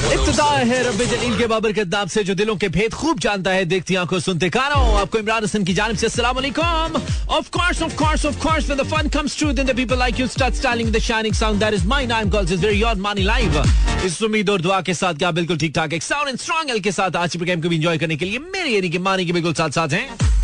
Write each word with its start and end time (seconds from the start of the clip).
इब्तदा 0.00 0.44
है 0.44 0.82
रब्बे 0.84 1.06
जलील 1.06 1.36
के 1.38 1.46
बाबर 1.46 1.72
कद्दाब 1.72 2.08
से, 2.08 2.22
जो 2.24 2.34
दिलों 2.34 2.54
के 2.56 2.68
भेद 2.68 2.94
खूब 2.94 3.18
जानता 3.20 3.50
है, 3.50 3.64
देखती 3.64 3.94
आँखों 3.96 4.18
सुनते 4.20 4.48
कानों। 4.50 5.00
आपको 5.00 5.18
इमरान 5.18 5.44
हसन 5.44 5.64
की 5.64 5.74
जानिब 5.74 5.96
से 5.96 6.06
अस्सलाम 6.06 6.34
वालेकुम। 6.36 6.96
Of 7.36 7.50
course 7.50 7.82
of 7.82 7.94
course 7.96 8.24
of 8.26 8.38
course 8.42 8.66
when 8.66 8.78
the 8.78 8.86
fun 8.90 9.08
comes 9.14 9.38
true 9.38 9.52
then 9.52 9.66
the 9.66 9.76
people 9.76 9.98
like 9.98 10.20
you 10.20 10.26
start 10.26 10.54
styling 10.54 10.92
the 10.92 10.98
shining 11.08 11.34
sound 11.34 11.60
that 11.60 11.74
is 11.74 11.86
my 11.88 12.06
नाम 12.06 12.30
calls 12.30 12.52
is 12.52 12.66
your 12.66 12.96
money 13.06 13.22
live 13.22 13.62
इस 14.06 14.22
उम्मीद 14.22 14.50
और 14.50 14.60
दुआ 14.60 14.80
के 14.80 14.94
साथ 14.94 15.14
क्या 15.14 15.30
बिल्कुल 15.38 15.58
ठीक 15.58 15.74
ठाक 15.76 15.92
एक 15.92 16.02
साउंड 16.02 16.28
एंड 16.28 16.38
स्ट्रांग 16.38 16.70
एल 16.70 16.80
के 16.80 16.92
साथ 16.92 17.16
आज 17.16 17.36
प्रोग्राम 17.36 17.62
को 17.62 17.68
भी 17.68 17.76
एंजॉय 17.76 17.98
करने 17.98 18.16
के 18.16 18.24
लिए 18.24 18.38
मेरे 18.38 18.70
यानी 18.70 18.90
कि 18.90 18.98
मानी 18.98 19.26
के 19.26 19.32
बिल्कुल 19.32 19.54
साथ 19.54 19.70
साथ 19.70 19.92
हैं। 19.92 20.39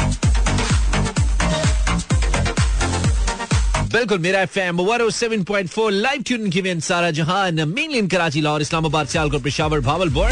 बिल्कुल, 3.97 4.19
Mera 4.19 4.41
F 4.43 4.59
M 4.61 4.77
one 4.77 5.09
seven 5.11 5.43
point 5.45 5.69
four 5.71 5.93
live 5.93 6.23
tune 6.27 6.51
में 6.65 6.81
सारा 6.81 7.11
जहान 7.11 7.61
mainly 7.69 7.99
in 7.99 8.09
Karachi, 8.09 8.41
Lahore, 8.41 8.63
Islamabad, 8.63 9.07
Sialkot, 9.09 9.43
Peshawar, 9.43 9.81
Bahawalpur 9.81 10.31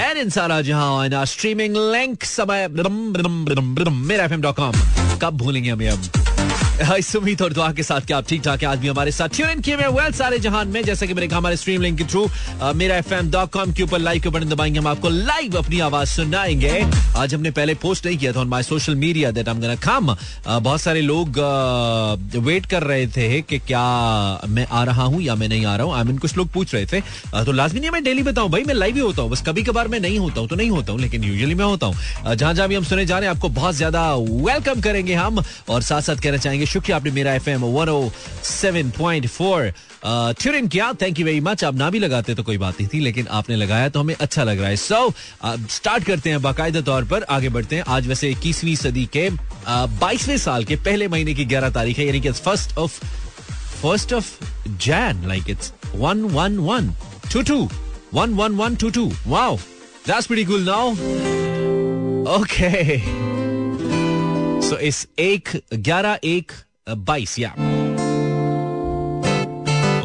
and 0.00 0.18
in 0.18 0.30
सारा 0.30 0.60
जहाँ 0.62 1.24
स्ट्रीमिंग 1.26 1.76
लिंक 1.92 2.24
समय 2.24 2.68
मेरा 2.68 4.24
एफ़ 4.24 4.32
एम 4.32 4.40
डॉट 4.40 4.56
कॉम 4.56 4.72
कब 5.22 5.36
भूलेंगे 5.38 5.70
हमें 5.70 5.88
अब? 5.88 6.29
इस 6.80 7.14
उम्मीद 7.16 7.42
और 7.42 7.52
दुआ 7.52 7.70
के 7.72 7.82
साथ 7.82 8.00
कि 8.00 8.12
आप 8.12 8.26
ठीक 8.28 8.42
ठाक 8.42 8.62
आज 8.64 8.78
भी 8.78 8.88
हमारे 8.88 9.10
साथ 9.12 9.28
ट्यून 9.36 9.50
इन 9.50 9.60
किए 9.60 9.74
हुए 9.76 9.86
वेल 9.94 10.12
सारे 10.12 10.38
जहान 10.38 10.68
में, 10.68 10.82
जैसे 10.84 11.06
कि 11.06 11.14
मैंने 11.14 11.26
कहा, 11.28 11.38
हमारे 11.38 11.56
स्ट्रीम 11.56 11.82
लिंक 11.82 11.98
के 11.98 12.04
through 12.04 12.26
Mera 12.74 12.96
F 12.96 13.12
M 13.14 13.30
dot 13.30 13.50
com 13.52 13.72
के 13.72 13.82
ऊपर 13.82 13.98
लाइव 13.98 14.22
के 14.22 14.28
बटन 14.28 14.48
दबाएँगे। 14.48 14.78
हम 14.78 14.86
आपको 14.86 15.08
लाइव 15.08 15.56
अपनी 15.58 15.80
आवाज़ 15.80 16.08
सुनाएँगे। 16.08 16.80
आज 17.16 17.34
हमने 17.34 17.50
पहले 17.50 17.74
पोस्ट 17.82 18.06
नहीं 18.06 18.18
किया 18.18 18.32
था 18.32 18.40
on 18.40 18.48
my 18.48 18.62
social 18.62 18.94
media 18.96 19.30
that 19.30 19.48
I 19.48 19.54
am 19.54 19.60
gonna 19.60 19.74
come 19.76 20.14
बहुत 20.46 20.80
सारे 20.80 21.00
लोग 21.02 21.38
वेट 22.38 22.66
कर 22.66 22.82
रहे 22.82 23.06
थे 23.08 23.40
कि 23.42 23.58
क्या 23.58 23.84
मैं 24.48 24.66
आ 24.66 24.84
रहा 24.84 25.04
हूँ 25.04 25.22
या 25.22 25.34
मैं 25.34 25.48
नहीं 25.48 25.66
आ 25.66 25.76
रहा 25.76 25.86
हूँ। 25.86 25.94
आई 25.96 26.04
मीन 26.04 26.18
कुछ 26.18 26.36
लोग 26.36 26.48
पूछ 26.52 26.74
रहे 26.74 26.86
थे। 26.86 27.00
तो 27.44 27.52
लाजमी 27.52 27.80
नहीं, 27.80 27.90
मैं 27.90 28.02
डेली 28.04 28.22
बताऊँ 28.22 28.50
भाई, 28.50 28.64
मैं 28.64 28.74
लाइव 28.74 28.94
ही 28.94 29.00
होता 29.00 29.22
हूँ। 29.22 29.30
बस 29.30 29.42
कभी 29.46 29.62
कभार 29.62 29.88
मैं 29.88 30.00
नहीं 30.00 30.18
होता 30.18 30.40
हूँ 30.40 30.48
तो 30.48 30.56
नहीं 30.56 30.70
होता 30.70 30.92
हूँ, 30.92 31.00
लेकिन 31.00 31.24
यूजुअली 31.24 31.54
मैं 31.54 31.64
होता 31.64 31.86
हूँ। 31.86 32.34
जहाँ 32.34 32.54
जहाँ 32.54 32.68
भी 32.68 32.74
हम 32.74 32.84
सुने 32.84 33.06
जा 33.06 33.18
रहे 33.18 33.28
हैं 33.28 33.36
आपको 33.36 33.48
बहुत 33.50 33.74
ज़्यादा 33.74 34.14
वेलकम 34.16 34.80
करेंगे 34.80 35.14
हम। 35.14 35.42
और 35.68 35.82
साथ 35.82 36.02
साथ 36.02 36.16
कहना 36.16 36.36
चाहेंगे 36.36 36.66
शुक्रिया 36.72 36.96
आपने 36.96 37.10
Mera 37.10 37.34
F 37.34 37.48
M 37.50 37.64
one 37.64 37.88
O 37.88 38.10
seven 38.44 38.90
point 38.98 39.26
four 39.28 39.72
tune 40.04 40.68
किया 40.68 40.92
थैंक 41.00 41.18
यू 41.18 41.24
वेरी 41.26 41.40
मच 41.40 41.64
आप 41.64 41.74
ना 41.74 41.88
भी 41.90 41.98
लगाते 41.98 42.34
तो 42.34 42.42
कोई 42.42 42.58
बात 42.58 42.80
नहीं 42.80 42.88
थी, 42.88 43.00
लेकिन 43.00 43.26
आपने 43.28 43.56
लगाया 43.56 43.88
तो 43.88 44.00
हमें 44.00 44.14
अच्छा 44.16 44.44
लग 44.44 44.60
रहा 44.60 44.68
है। 44.68 44.76
सो 44.76 45.12
स्टार्ट 45.70 46.04
करते 46.04 46.30
हैं 46.30 46.42
बाकायदा 46.42 46.80
तौर 46.80 47.04
पर, 47.04 47.22
आगे 47.22 47.48
बढ़ते 47.48 47.76
हैं। 47.76 47.84
आज 47.88 48.06
वैसे 48.08 48.30
इक्कीसवीं 48.30 48.76
सदी 48.76 49.04
के 49.16 49.28
बाईसवें 49.68 50.36
साल 50.38 50.64
के 50.64 50.76
पहले 50.78 51.08
महीने 51.08 51.34
की 51.34 51.44
ग्यारह 51.44 51.70
तारीख 51.70 51.98
है, 51.98 52.06
यानी 52.06 52.20
कि 52.20 52.30
first 52.30 52.76
of 52.78 52.98
first 53.82 54.12
of 54.12 54.30
Jan 54.86 55.26
like 55.28 55.50
it's 55.50 55.72
one 55.94 56.22
one 56.32 56.58
one 56.60 56.92
two 57.32 57.42
two 57.42 57.68
one 58.14 58.34
one 58.34 58.56
one 58.56 58.76
two 58.76 58.90
two 58.90 59.10
wow 59.26 59.56
that's 60.06 60.26
pretty 60.26 60.44
cool 60.44 60.64
now 60.68 60.90
okay 62.36 62.96
so 64.70 64.76
इस 64.78 65.08
एक 65.18 65.48
ग्यारह 65.74 66.18
एक 66.24 66.52
बाईस 66.90 67.38
या 67.38 67.54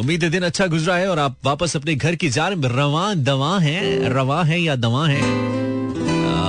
उम्मीद 0.00 0.24
है 0.24 0.30
दिन 0.30 0.42
अच्छा 0.42 0.66
गुजरा 0.66 0.96
है 0.96 1.10
और 1.10 1.18
आप 1.18 1.36
वापस 1.44 1.76
अपने 1.76 1.94
घर 1.94 2.14
की 2.14 2.28
जार 2.28 2.54
में 2.54 2.68
रवा, 2.68 3.14
दवा 3.14 3.58
है, 3.58 4.08
रवा 4.08 4.44
है 4.44 4.60
या 4.60 4.76
दवा 4.76 5.06
है। 5.08 5.55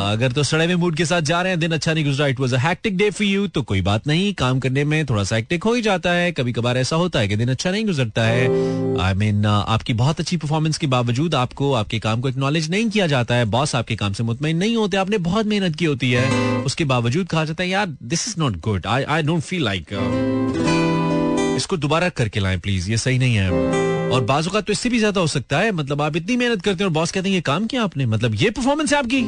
अगर 0.07 0.31
तो 0.31 0.43
सड़े 0.43 0.67
में 0.67 0.75
मूड 0.75 0.95
के 0.95 1.05
साथ 1.05 1.21
जा 1.21 1.41
रहे 1.41 1.51
हैं 1.51 1.59
दिन 1.59 1.71
अच्छा 1.71 1.93
नहीं 1.93 2.03
गुजरा। 2.05 2.27
It 2.27 2.39
was 2.39 2.55
a 2.55 2.57
hectic 2.59 2.97
day 2.97 3.09
for 3.09 3.27
you 3.27 3.47
तो 3.47 3.61
कोई 3.61 3.81
बात 3.81 4.07
नहीं। 4.07 4.33
काम 4.33 4.59
करने 4.59 4.83
में 4.83 5.05
थोड़ा 5.05 5.23
सा 5.23 5.35
हैक्टिक 5.35 5.63
हो 5.63 5.73
ही 5.73 5.81
जाता 5.81 6.11
है। 6.11 6.31
कभी 6.31 6.53
कभार 6.53 6.77
ऐसा 6.77 6.95
होता 6.95 7.19
है 7.19 7.27
कि 7.27 7.35
दिन 7.35 7.49
अच्छा 7.49 7.71
नहीं 7.71 7.85
गुजरता 7.85 8.23
है। 8.23 8.45
आई 8.97 9.13
I 9.13 9.17
मीन 9.17 9.35
mean, 9.35 9.45
आपकी 9.45 9.93
बहुत 9.93 10.19
अच्छी 10.19 10.37
परफॉर्मेंस 10.37 10.77
के 10.77 10.87
बावजूद 10.87 11.35
आपको 11.35 11.71
आपके 11.73 11.99
काम 11.99 12.21
को 12.21 12.29
एक्नॉलेज 12.29 12.69
नहीं 12.71 12.89
किया 12.89 13.07
जाता 13.07 13.35
है। 13.35 13.45
बॉस 13.47 13.75
आपके 13.75 13.95
काम 13.95 14.13
से 14.13 14.23
मुतमिन 14.23 14.57
नहीं 14.57 14.75
होते। 14.75 14.97
आपने 14.97 15.17
बहुत 15.27 15.45
मेहनत 15.45 15.75
की 15.75 15.85
होती 15.85 16.11
है। 16.11 16.27
उसके 16.63 16.85
बावजूद 16.85 17.27
कहा 17.27 17.45
जाता 17.45 17.63
है 17.63 17.69
यार 17.69 17.95
this 18.03 18.27
is 18.27 18.35
not 18.39 18.59
good 18.59 18.87
I 18.87 19.03
I 19.03 19.23
don't 19.23 19.43
feel 19.43 19.63
like 19.63 19.93
इसको 21.57 21.77
दोबारा 21.77 22.09
करके 22.09 22.39
लाएँ 22.39 22.57
प्लीज़ 22.59 22.89
ये 22.91 22.97
सही 22.97 23.19
नहीं 23.19 23.35
है। 23.35 23.51
और 24.07 24.23
बाजू 24.23 24.49
का 24.49 24.61
तो 24.61 24.71
इससे 24.73 24.89
भी 24.89 24.99
ज़्यादा 24.99 25.21
हो 25.21 25.27
सकता 25.27 25.59
है। 25.59 25.71
मतलब 25.71 26.01
आप 26.01 26.15
इतनी 26.15 26.35
मेहनत 26.37 26.61
करते 26.61 26.83
हैं 26.83 26.85
और 26.85 26.93
बॉस 26.93 27.11
कहते 27.11 27.29
हैं 27.29 27.35
ये 27.35 27.41
काम 27.41 27.65
किया 27.67 27.83
आपने? 27.83 28.05
मतलब 28.05 28.35
ये 28.35 28.49
परफॉर्मेंस 28.49 28.93
है 28.93 28.99
आपकी? 28.99 29.21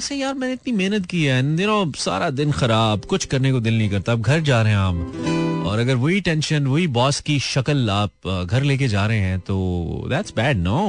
से 0.00 0.16
यार, 0.16 0.34
मैंने 0.34 0.54
इतनी 0.54 0.72
मेहनत 0.72 1.06
की 1.06 1.24
है 1.24 1.38
यू 1.60 1.66
नो 1.66 1.92
सारा 1.98 2.30
दिन 2.32 2.52
खराब, 2.52 3.04
कुछ 3.04 3.24
करने 3.24 3.52
को 3.52 3.60
दिल 3.60 3.78
नहीं 3.78 3.88
करता, 3.90 4.12
अब 4.12 4.22
घर 4.22 4.40
जा 4.42 4.60
रहे 4.62 4.72
हैं 4.72 4.78
आप 4.78 5.66
और 5.66 5.78
अगर 5.78 5.94
वही 5.96 6.20
टेंशन 6.20 6.66
वही 6.66 6.86
बॉस 6.96 7.20
की 7.20 7.38
शक्ल 7.40 7.90
आप 7.90 8.46
घर 8.46 8.62
लेके 8.62 8.88
जा 8.88 9.06
रहे 9.06 9.18
हैं 9.18 9.38
तो 9.40 10.06
दैट्स 10.10 10.32
बैड 10.36 10.58
नो 10.58 10.80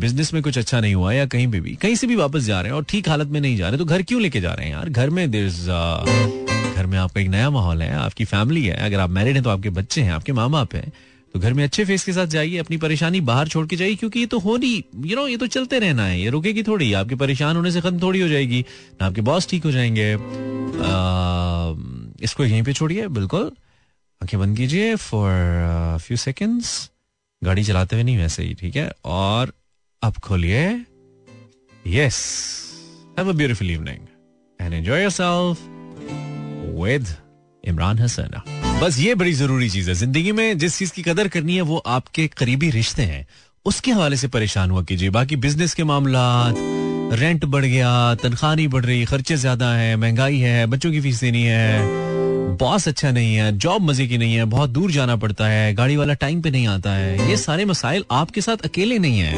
बिज़नेस 0.00 0.32
में 0.34 0.42
कुछ 0.42 0.58
अच्छा 0.58 0.80
नहीं 0.80 0.94
हुआ, 0.94 1.12
या 1.12 1.26
कहीं 1.26 1.46
पे 1.52 1.60
भी, 1.60 1.74
कहीं 1.74 1.94
से 1.94 2.06
भी 2.06 2.16
वापस 2.16 2.42
जा 2.42 2.60
रहे 2.60 2.70
हैं 2.70 2.76
और 2.76 2.84
ठीक 2.84 3.08
हालत 3.08 3.28
में 3.28 3.40
नहीं 3.40 3.56
जा 3.56 3.68
रहे 3.68 3.78
तो 3.78 3.84
घर 3.84 4.02
क्यों 4.02 4.20
लेके 4.22 4.40
जा 4.40 4.52
रहे 4.52 4.66
हैं 4.66 4.72
यार? 4.72 4.88
घर 4.88 5.10
में 5.10 5.30
देर 5.30 5.48
घर 6.76 6.86
में 6.86 6.98
आपका 6.98 7.20
एक 7.20 7.28
नया 7.28 7.50
माहौल 7.50 7.82
है, 7.82 7.92
आपकी 7.96 8.24
फैमिली 8.24 8.64
है, 8.64 8.76
अगर 8.86 9.00
आप 9.00 9.10
मैरिड 9.10 9.34
हैं 9.34 9.42
तो 9.44 9.50
आपके 9.50 9.70
बच्चे 9.72 10.00
हैं, 10.00 10.12
आपके 10.12 10.32
माँ 10.32 10.48
बाप 10.50 10.74
हैं। 10.74 10.92
तो 11.38 11.42
घर 11.42 11.52
में 11.54 11.62
अच्छे 11.64 11.84
फेस 11.84 12.04
के 12.04 12.12
साथ 12.12 12.26
जाइए 12.26 12.58
अपनी 12.58 12.76
परेशानी 12.76 13.20
बाहर 13.20 13.48
छोड़ 13.48 13.66
के 13.66 13.76
जाइए 13.76 13.94
क्योंकि 13.94 14.20
ये 14.20 14.26
तो 14.26 14.38
हो 14.38 14.56
नहीं 14.56 14.82
यू 15.06 15.16
नो 15.16 15.26
ये 15.28 15.36
तो 15.36 15.46
चलते 15.46 15.78
रहना 15.78 16.04
है। 16.04 16.20
ये 16.20 16.30
रुकेगी 16.30 16.62
थोड़ी 16.62 16.92
आपके 16.92 17.14
परेशान 17.14 17.56
होने 17.56 17.70
से 17.70 17.80
खत्म 17.80 18.00
थोड़ी 18.02 18.20
हो 18.20 18.28
जाएगी 18.28 18.64
ना 19.00 19.06
आपके 19.06 19.20
बॉस 19.20 19.48
ठीक 19.48 19.64
हो 19.64 19.70
जाएँगे। 19.70 20.14
आ, 20.14 20.18
इसको 22.22 22.44
यहीं 22.44 22.62
पे 22.62 22.72
छोड़िए 22.72 23.06
बिल्कुल। 23.08 23.50
आँखें 24.22 24.40
बंद 24.40 24.56
कीजिए 24.56 24.96
फॉर 24.96 25.98
फ्यू 26.00 26.16
सेकेंड्स 26.16 26.90
गाड़ी 27.44 27.64
चलाते 27.64 27.96
हुए 27.96 28.02
नहीं 28.02 28.18
वैसे 28.18 28.42
ही 28.42 28.54
ठीक 28.54 28.76
है? 28.76 28.90
और 29.04 29.52
अब 30.02 30.14
खोलिए। 30.14 30.66
Yes 31.86 32.20
have 33.18 33.28
a 33.28 33.32
beautiful 33.32 33.70
evening 33.70 34.06
and 34.60 34.74
enjoy 34.74 35.02
yourself 35.02 35.62
with 36.82 37.16
Imran 37.64 37.98
Hasan 37.98 38.40
बस 38.80 38.98
ये 38.98 39.14
बड़ी 39.14 39.32
ज़रूरी 39.32 39.68
चीज़ 39.70 39.88
है। 39.88 39.94
ज़िंदगी 39.94 40.32
में 40.32 40.58
जिस 40.58 40.78
चीज़ 40.78 40.92
की 40.92 41.02
कदर 41.02 41.28
करनी 41.28 41.54
है, 41.56 41.60
वो 41.60 41.76
आपके 41.76 42.26
करीबी 42.26 42.70
रिश्ते 42.70 43.02
हैं। 43.02 43.26
उसके 43.66 43.90
हवाले 43.90 44.16
से 44.16 44.28
परेशान 44.28 44.70
हुआ 44.70 44.82
कीजिए। 44.82 45.10
बाकी 45.10 45.36
बिज़नेस 45.36 45.74
के 45.74 45.84
मामला 45.84 46.52
रेंट 47.16 47.44
बढ़ 47.44 47.64
गया, 47.64 48.14
तनख्वाह 48.14 48.54
नहीं 48.54 48.68
बढ़ 48.68 48.84
रही, 48.84 49.04
खर्चे 49.04 49.36
ज़्यादा 49.36 49.72
है, 49.72 49.96
महँगाई 49.96 50.38
है, 50.38 50.66
बच्चों 50.66 50.92
की 50.92 51.00
फ़ीस 51.00 51.20
देनी 51.20 51.42
है। 51.42 51.82
बॉस 52.56 52.88
अच्छा 52.88 53.10
नहीं 53.10 53.34
है 53.34 53.58
जॉब 53.58 53.82
मज़े 53.82 54.06
की 54.06 54.18
नहीं 54.18 54.34
है, 54.34 54.44
बहुत 54.44 54.70
दूर 54.70 54.90
जाना 54.90 55.16
पड़ता 55.16 55.46
है, 55.46 55.74
गाड़ी 55.74 55.96
वाला 55.96 56.14
टाइम 56.14 56.42
पे 56.42 56.50
नहीं 56.50 56.68
आता 56.68 56.90
है। 56.90 57.30
ये 57.30 57.36
सारे 57.36 57.64
मसाइल 57.64 58.04
आपके 58.10 58.40
साथ 58.40 58.56
अकेले 58.56 58.98
नहीं 58.98 59.18
है। 59.18 59.32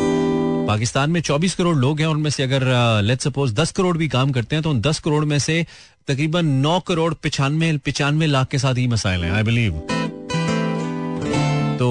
पाकिस्तान 0.70 1.10
में 1.10 1.20
24 1.22 1.54
करोड़ 1.54 1.76
लोग 1.76 2.00
हैं, 2.00 2.06
उनमें 2.06 2.30
से 2.30 2.42
अगर 2.42 2.64
लेट 3.02 3.20
सपोज़ 3.20 3.54
10 3.54 3.70
करोड़ 3.76 3.96
भी 3.98 4.08
काम 4.08 4.32
करते 4.32 4.56
हैं 4.56 4.62
तो 4.62 4.70
उन 4.70 4.80
10 4.82 4.98
करोड़ 4.98 5.24
में 5.24 5.38
से 5.38 5.64
तकरीबन 6.08 6.46
9 6.62 6.80
करोड़ 6.86 7.12
पिछानवे 7.22 7.76
पिचानवे 7.84 8.26
लाख 8.26 8.48
के 8.48 8.58
साथ 8.58 8.74
ही 8.74 8.86
मसाइल 8.88 9.24
हैं 9.24 9.32
आई 9.32 9.42
बिलीव 9.42 9.82
तो 11.78 11.88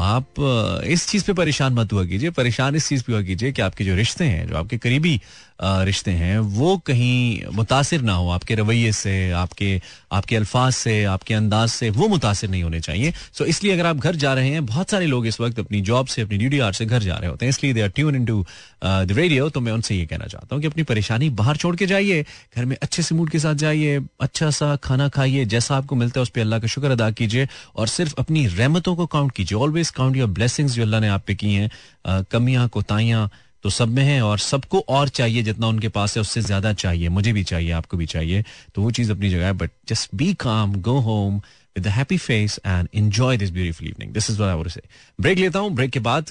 आप 0.00 0.40
इस 0.86 1.06
चीज़ 1.08 1.24
पे 1.24 1.32
परेशान 1.32 1.72
मत 1.74 1.92
हुआ 1.92 2.04
कीजिए, 2.04 2.30
परेशान 2.30 2.76
इस 2.76 2.88
चीज़ 2.88 3.02
पे 3.04 3.12
हुआ 3.12 3.22
कीजिए 3.22 3.52
कि 3.52 3.62
आपके 3.62 3.84
जो 3.84 3.94
रिश्ते 3.94 4.24
हैं, 4.24 4.46
जो 4.48 4.56
आपके 4.56 4.76
करीबी 4.78 5.20
रिश्ते 5.58 6.10
हैं, 6.10 6.38
वो 6.38 6.76
कहीं 6.78 7.52
मुतासर 7.54 8.00
ना 8.02 8.12
हो, 8.12 8.28
आपके 8.30 8.54
रवैये 8.54 8.92
से, 8.92 9.30
आपके 9.32 9.80
आपके 10.12 10.36
अल्फाज 10.36 10.72
से, 10.72 11.02
आपके 11.04 11.34
अंदाज 11.34 11.68
से, 11.68 11.90
वो 11.90 12.08
मुतासर 12.08 12.48
नहीं 12.48 12.62
होने 12.62 12.80
चाहिए। 12.80 13.12
सो 13.32 13.44
इसलिए 13.44 13.72
अगर 13.72 13.86
आप 13.86 13.96
घर 13.96 14.16
जा 14.16 14.32
रहे 14.34 14.50
हैं, 14.50 14.64
बहुत 14.66 14.90
सारे 14.90 15.06
लोग 15.06 15.26
इस 15.26 15.40
वक्त 15.40 15.58
अपनी 15.58 15.80
जॉब 15.82 16.06
से, 16.06 16.22
अपनी 16.22 16.38
ड्यूटी 16.38 16.58
आर 16.58 16.72
से 16.72 16.86
घर 16.86 17.02
जा 17.02 17.16
रहे 17.16 17.30
होते 17.30 17.46
हैं, 17.46 17.50
इसलिए 17.50 17.72
they 17.72 17.82
are 17.82 17.88
tune 17.90 18.16
in 18.16 18.24
to 18.24 18.44
the 18.84 19.12
radio 19.12 19.48
तो 19.48 19.60
मैं 19.60 19.72
उनसे 19.72 19.94
ये 19.94 20.06
कहना 20.06 20.26
चाहता 20.26 20.54
हूँ 20.54 20.60
कि 20.62 20.68
अपनी 20.68 20.82
परेशानी 20.82 21.30
बाहर 21.32 21.56
छोड़ 21.56 21.74
के 21.76 21.86
जाइए, 21.86 22.24
घर 22.56 22.64
में 22.64 22.76
अच्छे 22.82 23.02
से 23.02 23.14
मूड 23.14 23.30
के 23.30 23.38
साथ 23.38 23.54
जाइए 23.54 24.00
अच्छा 24.20 24.50
सा 24.50 24.74
खाना 24.84 25.08
खाइए, 25.08 25.44
जैसा 25.46 25.76
आपको 25.76 25.96
मिलता 25.96 26.20
है, 26.20 26.22
उस 26.22 26.30
पर 26.30 26.40
अल्लाह 26.40 26.58
का 26.58 26.66
शुक्र 26.68 26.90
अदा 26.90 27.10
कीजिए, 27.12 27.48
और 27.76 27.88
सिर्फ़ 27.88 28.14
अपनी 28.18 28.46
रहमतों 28.48 28.96
को 28.96 29.06
काउंट 29.06 29.32
कीजिए। 29.32 29.58
ऑलवेज 29.58 29.90
काउंट 29.92 30.16
योर 30.16 30.28
ब्लेसिंग्स 30.30 30.72
जो 30.72 30.82
अल्लाह 30.82 31.00
ने 31.00 31.08
आप 31.08 31.24
पे 31.26 31.34
की 31.34 31.54
हैं 31.54 32.22
कमियाँ 32.30 32.68
कोताइयाँ 32.68 33.30
तो 33.64 33.70
सब 33.70 33.88
में 33.88 34.02
है 34.04 34.20
और 34.22 34.38
सबको 34.38 34.80
और 34.88 35.08
चाहिए 35.08 35.42
जितना 35.42 35.66
उनके 35.66 35.88
पास 35.88 36.16
है, 36.16 36.20
उससे 36.20 36.40
ज़्यादा 36.42 36.72
चाहिए, 36.74 37.08
मुझे 37.08 37.32
भी 37.32 37.44
चाहिए, 37.44 37.70
आपको 37.72 37.96
भी 37.96 38.06
चाहिए। 38.06 38.44
तो 38.74 38.82
वो 38.82 38.90
चीज़ 38.90 39.12
अपनी 39.12 39.30
जगह 39.30 39.46
है 39.46 39.52
but 39.54 39.70
just 39.88 40.10
be 40.14 40.32
calm 40.40 40.74
go 40.82 40.98
home 41.00 41.38
with 41.76 41.86
happy 41.88 42.18
face 42.18 42.58
and 42.66 42.88
enjoy 42.94 43.36
this 43.36 43.50
beautiful 43.50 43.88
evening 43.88 44.12
this 44.12 44.30
is 44.30 44.38
what 44.38 44.68
से 44.68 44.82
ब्रेक 45.18 45.38
लेता 45.38 45.58
हूँ 45.58 45.70
ब्रेक 45.74 45.90
के 45.90 46.00
बाद 46.00 46.30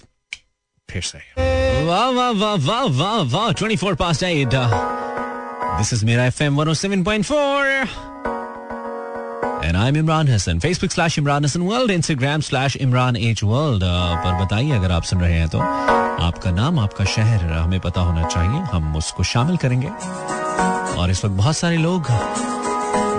फिर 0.89 1.01
से। 1.01 1.19
वाह 1.85 2.09
वाह 2.09 2.31
वाह 2.31 2.55
वाह 2.65 2.83
वाह 2.99 3.21
वाह 3.33 3.51
24 3.53 3.95
पास 3.99 4.23
8 4.23 4.55
this 5.77 5.93
is 5.93 6.05
Mera 6.05 6.25
FM 6.25 6.63
107.4 6.63 8.32
and 9.63 9.75
I 9.77 9.89
am 9.89 9.97
Imran 9.97 10.27
Hasan 10.27 10.59
Facebook 10.59 10.91
slash 10.91 11.17
Imran 11.19 11.45
Hasan 11.45 11.61
world 11.61 11.91
Instagram 11.91 12.41
slash 12.41 12.75
Imran 12.77 13.15
H 13.15 13.43
world 13.43 13.83
पर 14.23 14.43
बताइए, 14.43 14.71
अगर 14.71 14.91
आप 14.91 15.03
सुन 15.03 15.19
रहे 15.21 15.33
हैं 15.33 15.47
तो 15.49 15.59
आपका 15.59 16.51
नाम, 16.51 16.79
आपका 16.79 17.05
शहर, 17.05 17.45
हमें 17.53 17.79
पता 17.79 18.01
होना 18.01 18.25
चाहिए। 18.25 18.61
हम 18.73 18.95
उसको 18.95 19.23
शामिल 19.23 19.57
करेंगे। 19.57 19.87
और 19.87 21.11
इस 21.11 21.23
वक्त 21.25 21.35
बहुत 21.35 21.57
सारे 21.57 21.77
लोग 21.77 22.07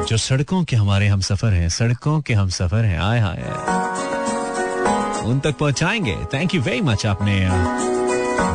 जो 0.09 0.17
सड़कों 0.17 0.63
के 0.65 0.77
हमारे 0.77 1.09
हम 1.09 1.21
सफ़र 1.21 1.53
हैं, 1.53 1.69
सड़कों 1.69 2.21
के 2.21 2.35
हम 2.35 2.49
सफ़र 2.51 2.85
हैं, 2.85 2.99
आए 3.01 3.21
हाय 3.21 3.43
उन 5.25 5.41
तक 5.41 5.57
पहुंचाएँगे। 5.57 6.17
थैंक 6.35 6.55
यू 6.55 6.61
वेरी 6.63 6.81
मच 6.83 7.07
आपने 7.07 7.41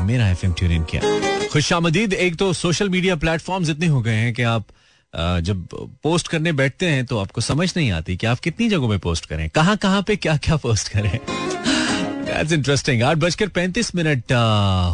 मेरा 0.05 0.27
एफ़ 0.29 0.45
एम 0.45 0.53
ट्यून 0.53 0.83
किया। 0.91 1.47
खुशामदीद, 1.53 2.13
एक 2.13 2.35
तो 2.35 2.51
सोशल 2.53 2.89
मीडिया 2.89 3.15
प्लेटफॉर्म्स 3.15 3.69
इतने 3.69 3.87
हो 3.87 4.01
गए 4.01 4.15
हैं 4.15 4.33
कि 4.33 4.43
आप 4.43 4.63
जब 5.13 5.67
पोस्ट 6.03 6.27
करने 6.27 6.51
बैठते 6.53 6.85
हैं 6.85 7.05
तो 7.05 7.17
आपको 7.19 7.41
समझ 7.41 7.71
नहीं 7.77 7.91
आती 7.91 8.15
कि 8.17 8.27
आप 8.27 8.39
कितनी 8.39 8.69
जगहों 8.69 8.87
में 8.87 8.99
पोस्ट 8.99 9.25
करें, 9.25 9.49
कहाँ 9.49 9.77
कहाँ 9.77 10.01
पे 10.07 10.15
क्या 10.15 10.35
क्या 10.37 10.55
पोस्ट 10.57 10.89
करें। 10.89 11.17
दैट्स 12.25 12.51
इंटरेस्टिंग 12.53 13.03
आठ 13.03 13.17
बजकर 13.17 13.47
पैंतीस 13.49 13.95
मिनट 13.95 14.31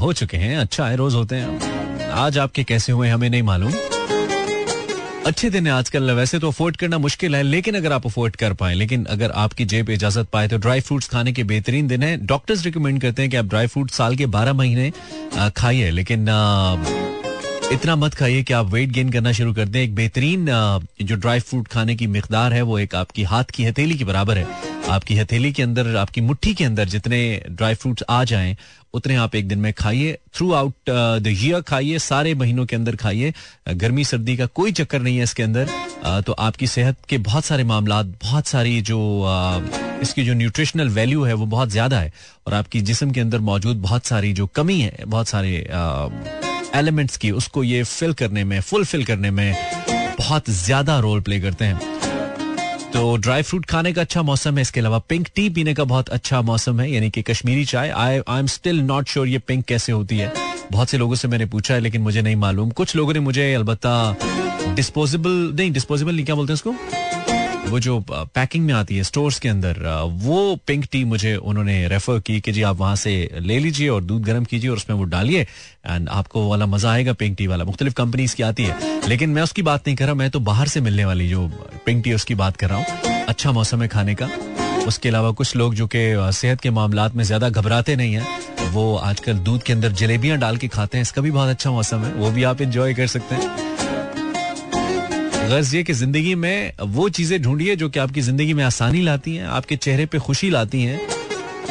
हो 0.02 0.14
चुके 0.14 0.38
हैं। 0.38 0.58
अच्छा 0.58 0.88
है, 0.88 0.96
रोज 0.96 1.16
होते 1.16 1.36
हैं। 1.36 2.12
आज 2.14 2.38
आपके 2.38 2.64
कैसे 2.64 2.92
हुए 2.92 3.10
हमें 3.10 3.30
नहीं 3.30 3.44
मालूम। 3.44 3.74
अच्छे 5.26 5.50
दिन 5.50 5.68
है 5.68 5.74
आजकल, 5.74 6.12
वैसे 6.12 6.40
तो 6.40 6.48
अफोर्ड 6.48 6.76
करना 6.78 6.98
मुश्किल 6.98 7.36
है, 7.36 7.42
लेकिन 7.44 7.76
अगर 7.76 7.94
आप 7.94 8.06
अफोर्ड 8.06 8.36
कर 8.36 8.54
पाए, 8.54 8.74
लेकिन 8.74 9.06
अगर 9.06 9.32
आपकी 9.34 9.66
जेब 9.66 9.90
इजाज़त 9.90 10.28
पाए 10.34 10.48
तो 10.48 10.58
ड्राई 10.58 10.82
फ्रूट्स 10.82 11.08
खाने 11.10 11.32
के 11.34 11.44
बेहतरीन 11.44 11.88
दिन 11.88 12.04
है। 12.04 12.16
डॉक्टर्स 12.26 12.64
रिकमेंड 12.66 13.02
करते 13.02 13.22
हैं 13.22 13.32
कि 13.32 13.38
आप 13.38 13.46
ड्राई 13.46 13.68
फ्रूट 13.68 13.92
साल 13.92 14.16
के 14.16 14.26
बारह 14.28 14.54
महीने 14.54 14.92
खाइए, 15.58 15.90
लेकिन 15.92 16.26
इतना 17.72 17.96
मत 17.96 18.14
खाइए 18.14 18.42
कि 18.44 18.54
आप 18.54 18.66
वेट 18.72 18.90
गेन 18.90 19.10
करना 19.12 19.32
शुरू 19.32 19.54
कर 19.54 19.66
दें। 19.66 19.82
एक 19.82 19.96
बेहतरीन 19.96 20.46
जो 21.02 21.16
ड्राई 21.16 21.40
फ्रूट 21.40 21.68
खाने 21.68 21.96
की 21.96 22.08
मकदार 22.08 22.54
है, 22.54 22.62
वो 22.62 22.78
एक 22.80 22.96
आपकी 22.96 23.24
हाथ 23.24 23.52
की 23.54 23.66
हथेली 23.66 23.96
के 23.98 24.04
बराबर 24.04 24.38
है। 24.38 24.46
आपकी 24.90 25.16
हथेली 25.18 25.52
के 25.52 25.64
अंदर, 25.64 25.96
आपकी 25.96 26.22
मुट्ठी 26.22 26.54
के 26.54 26.64
अंदर 26.64 26.88
जितने 26.90 27.20
ड्राई 27.50 27.76
फ्रूट्स 27.76 28.04
आ 28.10 28.24
जाएँ, 28.24 28.56
उतने 28.94 29.16
आप 29.16 29.36
एक 29.36 29.48
दिन 29.48 29.60
में 29.60 29.72
खाइए। 29.74 30.18
थ्रू 30.36 30.52
आउट 30.54 30.74
द 30.90 31.28
ईयर 31.28 31.62
खाइए, 31.62 32.00
सारे 32.00 32.34
महीनों 32.36 32.66
के 32.66 32.76
अंदर 32.76 32.96
खाइए। 32.96 33.34
गर्मी, 33.70 34.04
सर्दी 34.04 34.38
का 34.38 34.46
कोई 34.46 34.72
चक्कर 34.72 35.02
नहीं 35.02 35.18
है 35.18 35.24
इसके 35.24 35.44
अंदर। 35.44 35.70
तो 36.22 36.34
आपकी 36.34 36.68
सेहत 36.68 36.98
के 37.10 37.18
बहुत 37.20 37.46
सारे 37.46 37.64
मामला 37.64 38.02
बहुत 38.02 38.48
सारी 38.48 38.82
जो 38.84 39.00
इसकी 40.02 40.24
जो 40.24 40.34
न्यूट्रिशनल 40.34 40.90
वैल्यू 40.90 41.24
है, 41.24 41.34
वो 41.34 41.46
बहुत 41.48 41.70
ज़्यादा 41.70 42.00
है। 42.00 42.14
और 42.48 42.54
आपकी 42.54 42.82
जिसम 42.82 43.12
के 43.12 43.22
अंदर 43.22 43.40
मौजूद 43.42 43.82
बहुत 43.82 44.06
सारी 44.06 44.34
जो 44.34 44.48
कमी 44.56 44.80
है, 44.82 44.98
बहुत 45.08 45.28
सारे 45.28 45.68
एलिमेंट्स 46.76 47.18
की, 47.18 47.32
उसको 47.32 47.64
ये 47.64 47.84
फिल 47.84 48.14
करने 48.14 48.44
में 48.44 48.60
फुलफिल 48.62 49.04
करने 49.06 49.32
में 49.32 49.56
बहुत 50.18 50.50
ज़्यादा 50.50 51.00
रोल 51.00 51.22
प्ले 51.22 51.40
करते 51.40 51.66
हैं। 51.66 51.94
तो 52.94 53.16
ड्राई 53.18 53.42
फ्रूट 53.42 53.66
खाने 53.66 53.92
का 53.94 54.02
अच्छा 54.02 54.22
मौसम 54.22 54.56
है, 54.56 54.62
इसके 54.62 54.80
अलावा 54.80 55.00
पिंक 55.00 55.28
टी 55.36 55.50
पीने 55.50 55.74
का 55.74 55.84
बहुत 55.84 56.10
अच्छा 56.10 56.42
मौसम 56.42 56.80
है, 56.80 56.90
यानी 56.92 57.10
कि 57.10 57.22
कश्मीरी 57.22 57.66
चाय। 57.66 57.90
I 57.90 58.20
I 58.30 58.40
am 58.40 58.48
still 58.48 58.82
not 58.82 59.10
sure 59.10 59.28
ये 59.28 59.40
पिंक 59.40 59.66
कैसे 59.66 59.92
होती 59.92 60.18
है। 60.18 60.32
बहुत 60.72 60.90
से 60.90 60.98
लोगों 60.98 61.16
से 61.16 61.28
मैंने 61.28 61.46
पूछा 61.46 61.74
है, 61.74 61.80
लेकिन 61.80 62.02
मुझे 62.02 62.22
नहीं 62.22 62.36
मालूम। 62.36 62.70
कुछ 62.72 62.96
लोगों 62.96 63.14
ने 63.14 63.20
मुझे, 63.20 63.54
अलबत्ता 63.54 64.74
डिस्पोजेबल 64.76 65.54
नहीं 65.56 65.72
डिस्पोजेबल 65.72 66.16
नहीं, 66.16 66.26
क्या 66.26 66.36
बोलते 66.36 66.54
हैं 66.54 66.56
उसको? 66.56 66.76
वो 67.70 67.80
जो 67.80 68.00
पैकिंग 68.10 68.66
में 68.66 68.74
आती 68.74 68.98
है 68.98 69.04
स्टोर्स 69.04 69.40
के 69.40 69.50
अंदर 69.50 69.80
वो 70.24 70.56
पिंक 70.68 70.86
टी 70.92 71.04
मुझे 71.04 71.36
उन्होंने 71.36 71.88
रेफर 71.88 72.20
की 72.20 72.40
कि 72.42 72.52
जी 72.52 72.62
आप 72.62 72.78
वहाँ 72.78 72.96
से 72.96 73.14
ले 73.42 73.58
लीजिए 73.60 73.90
और 73.90 74.04
दूध 74.04 74.24
गर्म 74.24 74.44
कीजिए 74.46 74.70
और 74.70 74.78
उसमें 74.78 74.98
वो 74.98 75.04
डालिए 75.06 75.42
एंड 75.42 76.10
आपको 76.10 76.48
वाला 76.50 76.66
मज़ा 76.66 76.92
आएगा 76.92 77.14
पिंक 77.14 77.38
टी 77.38 77.48
वाला। 77.48 77.64
मुख्तलिफ़ 77.64 77.94
कंपनीज़ 77.94 78.36
की 78.36 78.44
आती 78.44 78.64
है। 78.64 79.10
लेकिन 79.10 79.30
मैं 79.30 79.42
उसकी 79.42 79.62
बात 79.62 79.88
नहीं 79.88 79.96
कर 79.98 80.06
रहा, 80.06 80.14
मैं 80.14 80.30
तो 80.32 80.40
बाहर 80.42 80.68
से 80.68 80.82
मिलने 80.82 81.06
वाली 81.06 81.28
जो 81.30 81.48
पिंक 81.86 82.04
टी 82.04 82.14
उसकी 82.14 82.36
बात 82.36 82.58
कर 82.58 82.70
रहा 82.70 82.78
हूँ। 82.78 83.26
अच्छा 83.28 83.52
मौसम 83.52 83.82
है 83.82 83.88
खाने 83.88 84.16
का। 84.16 84.30
उसके 84.88 85.10
अलावा 85.10 85.32
कुछ 85.34 85.56
लोग 85.56 85.76
जो 85.76 85.88
कि 85.88 86.08
सेहत 86.34 86.62
के 86.62 86.70
मामला 86.70 87.10
में 87.16 87.24
ज़्यादा 87.24 87.50
घबराते 87.50 87.96
नहीं 87.96 88.14
है, 88.14 88.26
वो 88.72 88.96
आजकल 88.98 89.34
दूध 89.40 89.64
के 89.64 89.74
अंदर 89.74 89.92
जलेबियाँ 89.94 90.38
डाल 90.38 90.58
के 90.58 90.68
खाते 90.68 90.98
हैं। 90.98 91.02
इसका 91.02 91.22
भी 91.22 91.32
बहुत 91.32 91.50
अच्छा 91.50 91.72
मौसम 91.72 92.04
है। 92.06 92.14
वो 92.14 92.32
भी 92.32 92.44
आप 92.44 92.62
इंजॉय 92.62 92.94
कर 92.94 93.08
सकते 93.08 93.36
हैं। 93.36 93.75
गर्ज 95.50 95.74
ये 95.76 95.84
कि 95.84 95.94
ज़िंदगी 95.94 96.34
में 96.36 96.72
वो 96.82 97.08
चीज़ें 97.10 97.42
ढूंढिए 97.42 97.76
जो 97.76 97.90
कि 97.90 98.00
आपकी 98.00 98.22
ज़िंदगी 98.22 98.54
में 98.54 98.64
आसानी 98.64 99.02
लाती 99.02 99.36
हैं, 99.36 99.46
आपके 99.48 99.76
चेहरे 99.78 100.06
पे 100.06 100.20
खुशी 100.20 100.50
लाती 100.50 100.82
हैं 100.84 101.00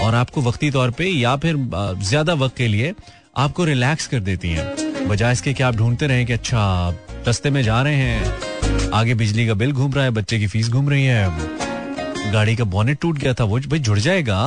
और 0.05 0.15
आपको 0.15 0.41
वक्ती 0.43 0.71
तौर 0.71 0.91
पे 0.91 1.07
या 1.07 1.35
फिर 1.37 1.57
ज़्यादा 2.03 2.35
वक्त 2.35 2.57
के 2.57 2.69
लिए 2.69 2.95
आपको 3.37 3.65
रिलैक्स 3.65 4.07
कर 4.07 4.21
देती 4.21 4.51
हैं। 4.51 5.09
बजाय 5.09 5.33
इसके 5.33 5.53
कि 5.55 5.63
आप 5.63 5.77
ढूंढते 5.77 6.07
रहें 6.07 6.25
कि 6.27 6.33
अच्छा 6.33 6.63
रस्ते 7.29 7.51
में 7.51 7.63
जा 7.63 7.81
रहे 7.83 7.95
हैं, 7.95 8.91
आगे 8.93 9.15
बिजली 9.15 9.47
का 9.47 9.55
बिल 9.55 9.73
घूम 9.73 9.93
रहा 9.95 10.05
है, 10.05 10.11
बच्चे 10.11 10.39
की 10.39 10.47
फ़ीस 10.47 10.69
घूम 10.71 10.91
रही 10.91 11.05
है, 11.05 12.33
गाड़ी 12.33 12.57
का 12.57 12.65
बोनेट 12.67 13.01
टूट 13.01 13.19
गया 13.19 13.35
था, 13.35 13.45
वो 13.45 13.59
भाई 13.61 13.79
जुड़ 13.81 13.99
जाएगा। 13.99 14.39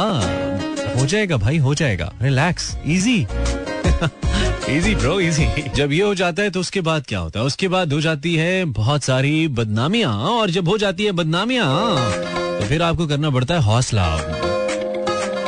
हो 0.98 1.06
जाएगा 1.06 1.38
भाई, 1.38 1.58
हो 1.58 1.74
जाएगा। 1.76 2.12
Relax 2.22 2.76
easy 2.86 3.26
easy 4.70 4.94
bro 4.96 5.20
easy 5.20 5.46
जब 5.76 5.92
ये 5.92 6.02
हो 6.02 6.16
जाता 6.16 6.44
है 6.44 6.50
तो 6.50 6.60
उसके 6.60 6.82
बाद 6.82 7.06
क्या 7.08 7.20
होता 7.20 7.40
है? 7.40 7.46
उसके 7.46 7.68
बाद 7.68 7.94
हो 7.94 8.00
जाती 8.02 8.36
है 8.36 8.66
बहुत 8.66 9.04
सारी 9.04 9.48
बदनामियाँ, 9.48 10.14
और 10.14 10.50
जब 10.50 10.68
हो 10.68 10.78
जाती 10.78 11.06
है 11.06 11.12
बदनामियाँ 11.12 11.68
तो 12.60 12.66
फिर 12.66 12.82
आपको 12.82 13.08
करना 13.08 13.30
पड़ता 13.30 13.54
है 13.54 13.62
हौसला। 13.62 14.06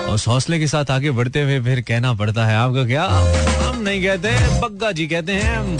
और 0.05 0.19
हौसले 0.27 0.59
के 0.59 0.67
साथ 0.67 0.91
आगे 0.91 1.11
बढ़ते 1.11 1.41
हुए 1.41 1.59
फिर 1.61 1.81
कहना 1.81 2.13
पड़ता 2.13 2.45
है, 2.45 2.55
आपको 2.57 2.85
क्या? 2.85 3.03
हम 3.03 3.81
नहीं 3.81 4.03
कहते, 4.03 4.31
बग्गा 4.59 4.91
जी 4.91 5.07
कहते 5.07 5.33
हैं। 5.33 5.77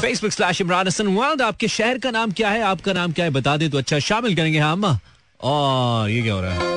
Facebook 0.00 0.32
slash 0.32 0.60
Imran 0.60 0.86
Hasan 0.86 1.06
world 1.06 1.42
आपके 1.42 1.68
शहर 1.68 1.98
का 1.98 2.10
नाम 2.10 2.30
क्या 2.32 2.48
है? 2.50 2.62
आपका 2.64 2.92
नाम 2.92 3.12
क्या 3.12 3.24
है? 3.24 3.30
बता 3.30 3.56
दें 3.56 3.70
तो 3.70 3.78
अच्छा 3.78 3.98
शामिल 3.98 4.36
करेंगे 4.36 4.58
हम। 4.58 4.84
और 4.84 6.10
ये 6.10 6.22
क्या 6.22 6.34
हो 6.34 6.40
रहा 6.40 6.52
है? 6.52 6.74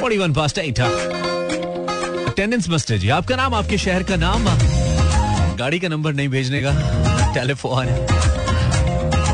41 0.00 0.34
past 0.34 0.58
8 0.58 1.15
अटेंडेंस 2.36 2.68
मस्ट 2.68 2.90
है 2.90 2.98
जी। 2.98 3.08
आपका 3.08 3.36
नाम 3.36 3.54
आपके 3.54 3.76
शहर 3.78 4.02
का 4.02 4.16
नाम? 4.16 4.44
गाड़ी 5.56 5.78
का 5.80 5.88
नंबर 5.88 6.12
नहीं 6.14 6.28
भेजने 6.28 6.60
का 6.64 6.72
टेलीफोन 7.34 7.86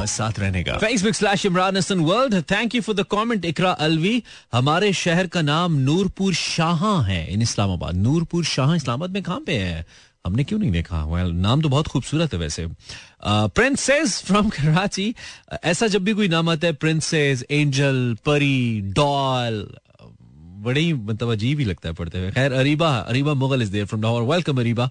साथ 0.06 0.38
रहने 0.38 0.62
का। 0.64 0.76
Facebook 0.78 1.14
slash 1.14 1.46
Imran 1.46 1.76
Hasan 1.76 2.00
world 2.00 2.34
thank 2.50 2.74
you 2.74 2.82
for 2.82 2.94
the 2.94 3.04
comment 3.10 3.44
Iqra 3.44 3.70
Alvi 3.86 4.22
हमारे 4.52 4.92
शहर 4.92 5.26
का 5.26 5.42
नाम 5.42 5.78
नूरपुर 5.80 6.34
शाह 6.34 7.02
है 7.02 7.26
इन 7.32 7.42
इस्लामाबाद। 7.42 7.94
नूरपुर 7.96 8.44
शाह 8.44 8.74
इस्लामाबाद 8.74 9.10
में 9.10 9.22
कहाँ 9.22 9.40
पे 9.46 9.58
है? 9.58 9.84
हमने 10.26 10.44
क्यों 10.44 10.58
नहीं 10.58 10.70
देखा? 10.70 11.04
Well, 11.10 11.32
नाम 11.42 11.62
तो 11.62 11.68
बहुत 11.68 11.86
खूबसूरत 11.88 12.32
है 12.34 12.38
वैसे। 12.38 12.66
प्रिंसेस 13.26 14.20
फ्रॉम 14.22 14.48
कराची 14.48 15.14
ऐसा 15.64 15.86
जब 15.86 16.04
भी 16.04 16.12
कोई 16.14 16.28
नाम 16.28 16.48
आता 16.48 16.66
है 16.66 16.72
प्रिंसेस 16.72 17.44
एंजल 17.50 18.16
परी 18.26 18.80
डॉल 18.96 19.66
बड़े 20.62 20.80
ही 20.80 20.92
मतलब 20.92 21.32
अजीब 21.32 21.58
ही 21.58 21.64
लगता 21.64 21.88
है 21.88 21.94
पढ़ते 21.94 22.18
हुए। 22.18 22.30
खैर, 22.30 22.52
Areeba 22.52 22.90
Areeba 22.98 23.34
Mughal 23.34 23.62
is 23.62 23.70
there 23.72 23.86
from 23.86 24.02
Lahore 24.02 24.22
welcome 24.30 24.60
Areeba. 24.60 24.90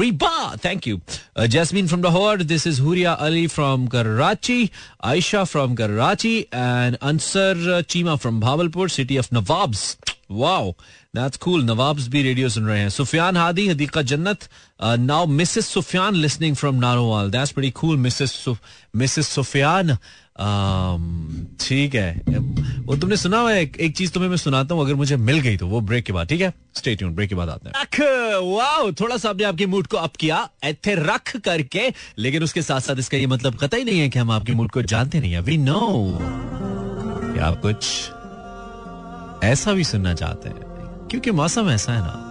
Reeba 0.00 0.56
thank 0.64 0.88
you 0.88 1.00
Jasmine 1.46 1.86
from 1.88 2.02
Lahore 2.02 2.42
this 2.42 2.66
is 2.66 2.80
Huriya 2.82 3.12
Ali 3.12 3.46
from 3.46 3.86
Karachi 3.86 4.70
Ayesha 5.04 5.44
from 5.44 5.74
Karachi 5.74 6.38
and 6.38 6.96
Ansar 6.96 7.82
Cheema 7.88 8.16
from 8.16 8.40
Bahawalpur 8.40 8.88
city 8.90 9.18
of 9.18 9.34
nawabs 9.34 9.96
wow 10.30 10.70
that's 11.16 11.36
cool 11.38 11.62
nawabs 11.64 12.08
भी 12.08 12.22
radio 12.22 12.48
सुन 12.48 12.66
रहे 12.66 12.80
हैं। 12.80 12.88
Sufiyan 12.90 13.36
Hadi 13.36 13.66
Hadiqa 13.68 14.02
Jannat 14.02 14.48
now 14.82 15.26
Mrs 15.26 15.66
Sufiyan 15.66 16.14
listening 16.14 16.56
from 16.56 16.74
Narowal 16.74 17.30
that's 17.30 17.54
very 17.56 17.70
cool 17.70 17.96
Mrs 17.96 18.44
Mrs 18.96 19.28
Sufiyan 19.28 19.96
ठीक 21.60 21.94
है। 21.94 22.38
वो 22.80 22.96
तुमने 22.96 23.16
सुना 23.16 23.38
हुआ 23.38 23.52
एक, 23.52 23.76
एक 23.76 23.96
चीज़ 23.96 24.12
तुम्हें 24.12 24.28
मैं 24.30 24.36
सुनाता 24.36 24.74
हूँ 24.74 24.84
अगर 24.84 24.94
मुझे 24.94 25.16
मिल 25.18 25.38
गई 25.40 25.56
तो 25.56 25.66
वो 25.66 25.80
ब्रेक 25.80 26.04
के 26.04 26.12
बाद 26.12 26.28
ठीक 26.28 26.40
है? 26.40 26.52
स्टे 26.74 26.94
ट्यून 26.96 27.14
ब्रेक 27.14 27.28
के 27.28 27.34
बाद 27.34 27.48
आते 27.48 27.68
हैं। 27.68 27.74
वाओ 28.48 28.90
थोड़ा 28.92 29.16
सा 29.16 29.28
आपने 29.30 29.44
आपके 29.44 29.66
मूड 29.66 29.86
को 29.86 29.96
अप 29.96 30.16
किया 30.16 30.48
ऐथे 30.64 30.94
रख 30.96 31.36
करके 31.36 31.88
लेकिन 32.18 32.42
उसके 32.42 32.62
साथ 32.62 32.80
साथ 32.80 32.96
इसका 32.98 33.16
ये 33.16 33.26
मतलब 33.26 33.56
कतई 33.56 33.84
नहीं 33.84 34.00
है 34.00 34.08
कि 34.08 34.18
हम 34.18 34.30
आपके 34.30 34.52
मूड 34.52 34.70
को 34.70 34.82
जानते 34.84 35.20
नहीं 35.20 35.32
है। 35.32 35.40
वी 35.40 35.56
नो 35.58 35.80
आप 37.42 37.60
कुछ 37.62 37.84
ऐसा 39.44 39.72
भी 39.72 39.84
सुनना 39.84 40.14
चाहते 40.14 40.48
हैं 40.48 40.60
क्योंकि 41.10 41.30
मौसम 41.32 41.70
ऐसा 41.70 41.92
है 41.92 42.00
ना। 42.00 42.24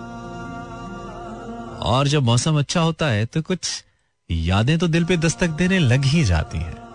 और 1.85 2.07
जब 2.07 2.23
मौसम 2.23 2.59
अच्छा 2.59 2.81
होता 2.81 3.07
है 3.07 3.25
तो 3.25 3.41
कुछ 3.41 3.83
यादें 4.29 4.77
तो 4.79 4.87
दिल 4.87 5.03
पे 5.05 5.17
दस्तक 5.17 5.49
देने 5.57 5.79
लग 5.79 6.05
ही 6.05 6.23
जाती 6.23 6.57
हैं। 6.57 6.86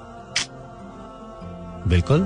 बिल्कुल। 1.88 2.20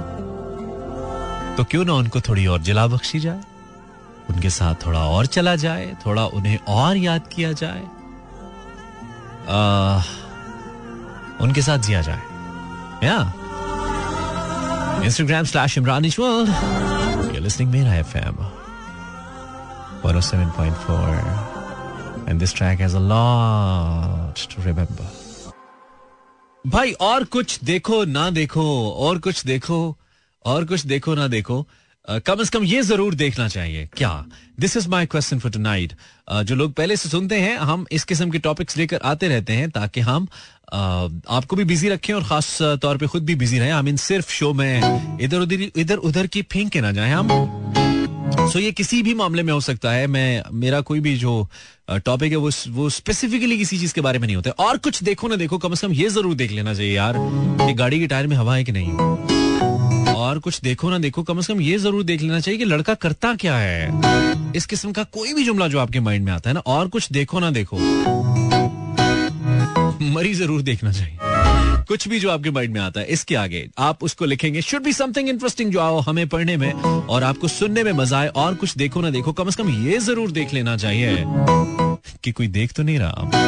तो 1.56 1.64
क्यों 1.64 1.84
ना 1.84 1.92
उनको 1.92 2.20
थोड़ी 2.20 2.46
और 2.46 2.60
जला 2.60 2.86
बख्शी 2.86 3.20
जाए? 3.20 3.40
उनके 4.30 4.50
साथ 4.50 4.75
थोड़ा 4.86 5.00
और 5.00 5.26
चला 5.26 5.56
जाए 5.56 5.96
थोड़ा 6.06 6.26
उन्हें 6.26 6.58
और 6.68 6.96
याद 6.96 7.26
किया 7.26 7.52
जाए। 7.52 7.80
आ, 9.48 10.02
उनके 11.40 11.62
साथ 11.62 11.78
जिया 11.78 12.00
जाए। 12.00 12.22
या? 13.04 13.32
Instagram 15.04 15.44
slash 15.44 15.78
Imran 15.78 16.02
listening 16.02 17.70
Mera 17.70 17.94
F 17.94 18.18
M 18.18 18.36
107.4 20.04 21.56
and 22.26 22.34
this 22.34 22.52
track 22.54 22.80
has 22.80 22.94
a 22.94 23.00
lot 23.00 24.50
to 24.50 24.66
remember. 24.66 25.25
भाई 26.66 26.92
और 27.00 27.25
कुछ 27.25 27.58
देखो 27.64 28.04
ना 28.04 28.28
देखो 28.30 28.62
और 28.90 29.18
कुछ 29.18 29.44
देखो 29.46 29.76
और 30.44 30.64
कुछ 30.64 30.85
देखो 30.87 31.14
ना 31.14 31.26
देखो 31.28 31.66
कम 32.08 32.42
से 32.44 32.50
कम 32.52 32.64
ये 32.64 32.82
ज़रूर 32.82 33.14
देखना 33.14 33.46
चाहिए। 33.49 33.88
क्या? 33.96 34.25
This 34.61 34.76
is 34.76 34.88
my 34.88 35.06
question 35.06 35.38
for 35.38 35.52
tonight 35.58 35.92
जो 36.32 36.54
लोग 36.54 36.73
पहले 36.73 36.96
से 36.96 37.08
सुनते 37.08 37.38
हैं 37.40 37.56
हम 37.58 37.87
इस 37.92 38.04
किस्म 38.04 38.30
के 38.30 38.38
टॉपिक्स 38.38 38.76
लेकर 38.76 39.00
आते 39.04 39.28
रहते 39.28 39.52
हैं 39.52 39.70
ताकि 39.70 40.00
हम 40.00 40.26
uh, 40.26 41.11
आपको 41.28 41.56
भी 41.56 41.64
बिज़ी 41.64 41.88
रखें 41.88 42.14
और 42.14 42.25
खास 42.25 42.58
तौर 42.82 42.96
पे 42.96 43.06
खुद 43.06 43.25
भी 43.25 43.35
बिज़ी 43.35 43.58
रहे। 43.58 43.70
आई 43.70 43.82
मीन 43.82 43.96
सिर्फ़ 43.96 44.30
शो 44.32 44.52
में 44.52 45.18
इधर 45.20 45.38
उधर 45.38 45.70
इधर 45.76 45.96
उधर 45.96 46.26
की 46.26 46.42
फेंक 46.42 46.73
के 46.73 46.80
ना 46.80 46.92
जाए 46.92 47.11
हम। 47.11 47.86
सो 48.47 48.59
ये 48.59 48.71
किसी 48.73 49.03
भी 49.03 49.15
मामले 49.15 49.43
में 49.43 49.53
हो 49.53 49.61
सकता 49.61 49.91
है, 49.93 50.07
मैं, 50.07 50.43
मेरा 50.53 50.81
कोई 50.81 51.00
भी 51.00 51.17
जो 51.17 51.49
टॉपिक 51.91 52.31
है, 52.33 52.37
वो 52.37 52.50
वो 52.69 52.88
स्पेसिफिकली 52.91 53.59
किसी 53.59 53.79
चीज़ 53.79 53.95
के 53.95 54.00
बारे 54.00 54.19
में 54.19 54.26
नहीं 54.26 54.37
होता 54.37 54.50
और 54.65 54.76
कुछ 54.79 55.03
देखो 55.03 55.29
ना 55.29 55.37
देखो, 55.37 55.59
कम 55.59 55.75
से 55.75 55.87
कम 55.87 55.93
ये 55.93 56.09
ज़रूर 56.09 56.35
देख 56.35 56.53
लेना 56.53 56.75
चाहिए 56.75 56.95
यार, 56.97 57.15
कि 57.61 57.73
गाड़ी 57.75 58.00
के 58.00 58.07
टायर 58.07 58.26
में 58.26 58.37
हवा 58.37 58.57
है 58.57 58.65
कि 58.65 58.73
नहीं। 58.73 60.15
और 60.15 60.38
कुछ 60.38 60.61
देखो 60.61 60.91
ना 60.91 60.99
देखो, 60.99 61.23
कम 61.23 61.41
से 61.41 61.53
कम 61.55 61.61
ये 61.61 61.79
ज़रूर 61.79 62.03
देख 62.03 62.23
लेना 62.23 62.41
चाहिए 62.41 62.59
कि 62.59 62.65
लड़का 62.65 62.95
करता 62.95 63.35
क्या 63.35 63.57
है। 63.57 64.53
इस 64.57 64.67
किस्म 64.67 64.93
का 64.93 65.03
कोई 65.05 65.33
भी 65.35 65.45
जुमला 65.45 65.69
जो 65.69 65.79
आपके 65.79 66.00
माइंड 66.00 66.25
में 66.25 66.33
आता 66.33 66.50
है 66.50 66.55
ना, 66.55 66.61
और 66.61 66.88
कुछ 66.88 67.12
देखो 67.12 67.41
ना 67.41 67.50
देखो। 67.50 67.76
मरी 70.06 70.34
ज़रूर 70.34 70.62
देखना 70.62 70.92
चाहिए। 70.92 71.18
कुछ 71.88 72.06
भी 72.08 72.18
जो 72.20 72.30
आपके 72.30 72.50
माइंड 72.50 72.72
में 72.75 72.80
आता 72.80 73.00
है, 73.00 73.06
इसके 73.06 73.34
आगे 73.36 73.68
आप 73.78 74.02
उसको 74.04 74.25
लिखेंगे 74.25 74.62
शुड 74.62 74.82
बी 74.82 74.92
समथिंग 74.92 75.28
इंटरेस्टिंग 75.28 75.70
जो 75.72 75.80
आओ 75.80 76.00
हमें 76.00 76.26
पढ़ने 76.28 76.56
में 76.56 76.72
और 76.72 77.25
आपको 77.25 77.48
सुनने 77.48 77.82
में 77.84 77.92
मज़ा 77.94 78.18
आए 78.18 78.28
और 78.28 78.54
कुछ 78.54 78.76
देखो 78.78 79.00
ना 79.00 79.10
देखो, 79.10 79.32
कम 79.32 79.50
से 79.50 79.62
कम 79.62 79.68
ये 79.84 79.98
ज़रूर 80.00 80.30
देख 80.30 80.54
लेना 80.54 80.76
चाहिए 80.76 81.25
कि 82.25 82.32
कोई 82.32 82.48
देख 82.48 82.72
तो 82.72 82.82
नहीं 82.82 82.98
रहा 82.98 83.44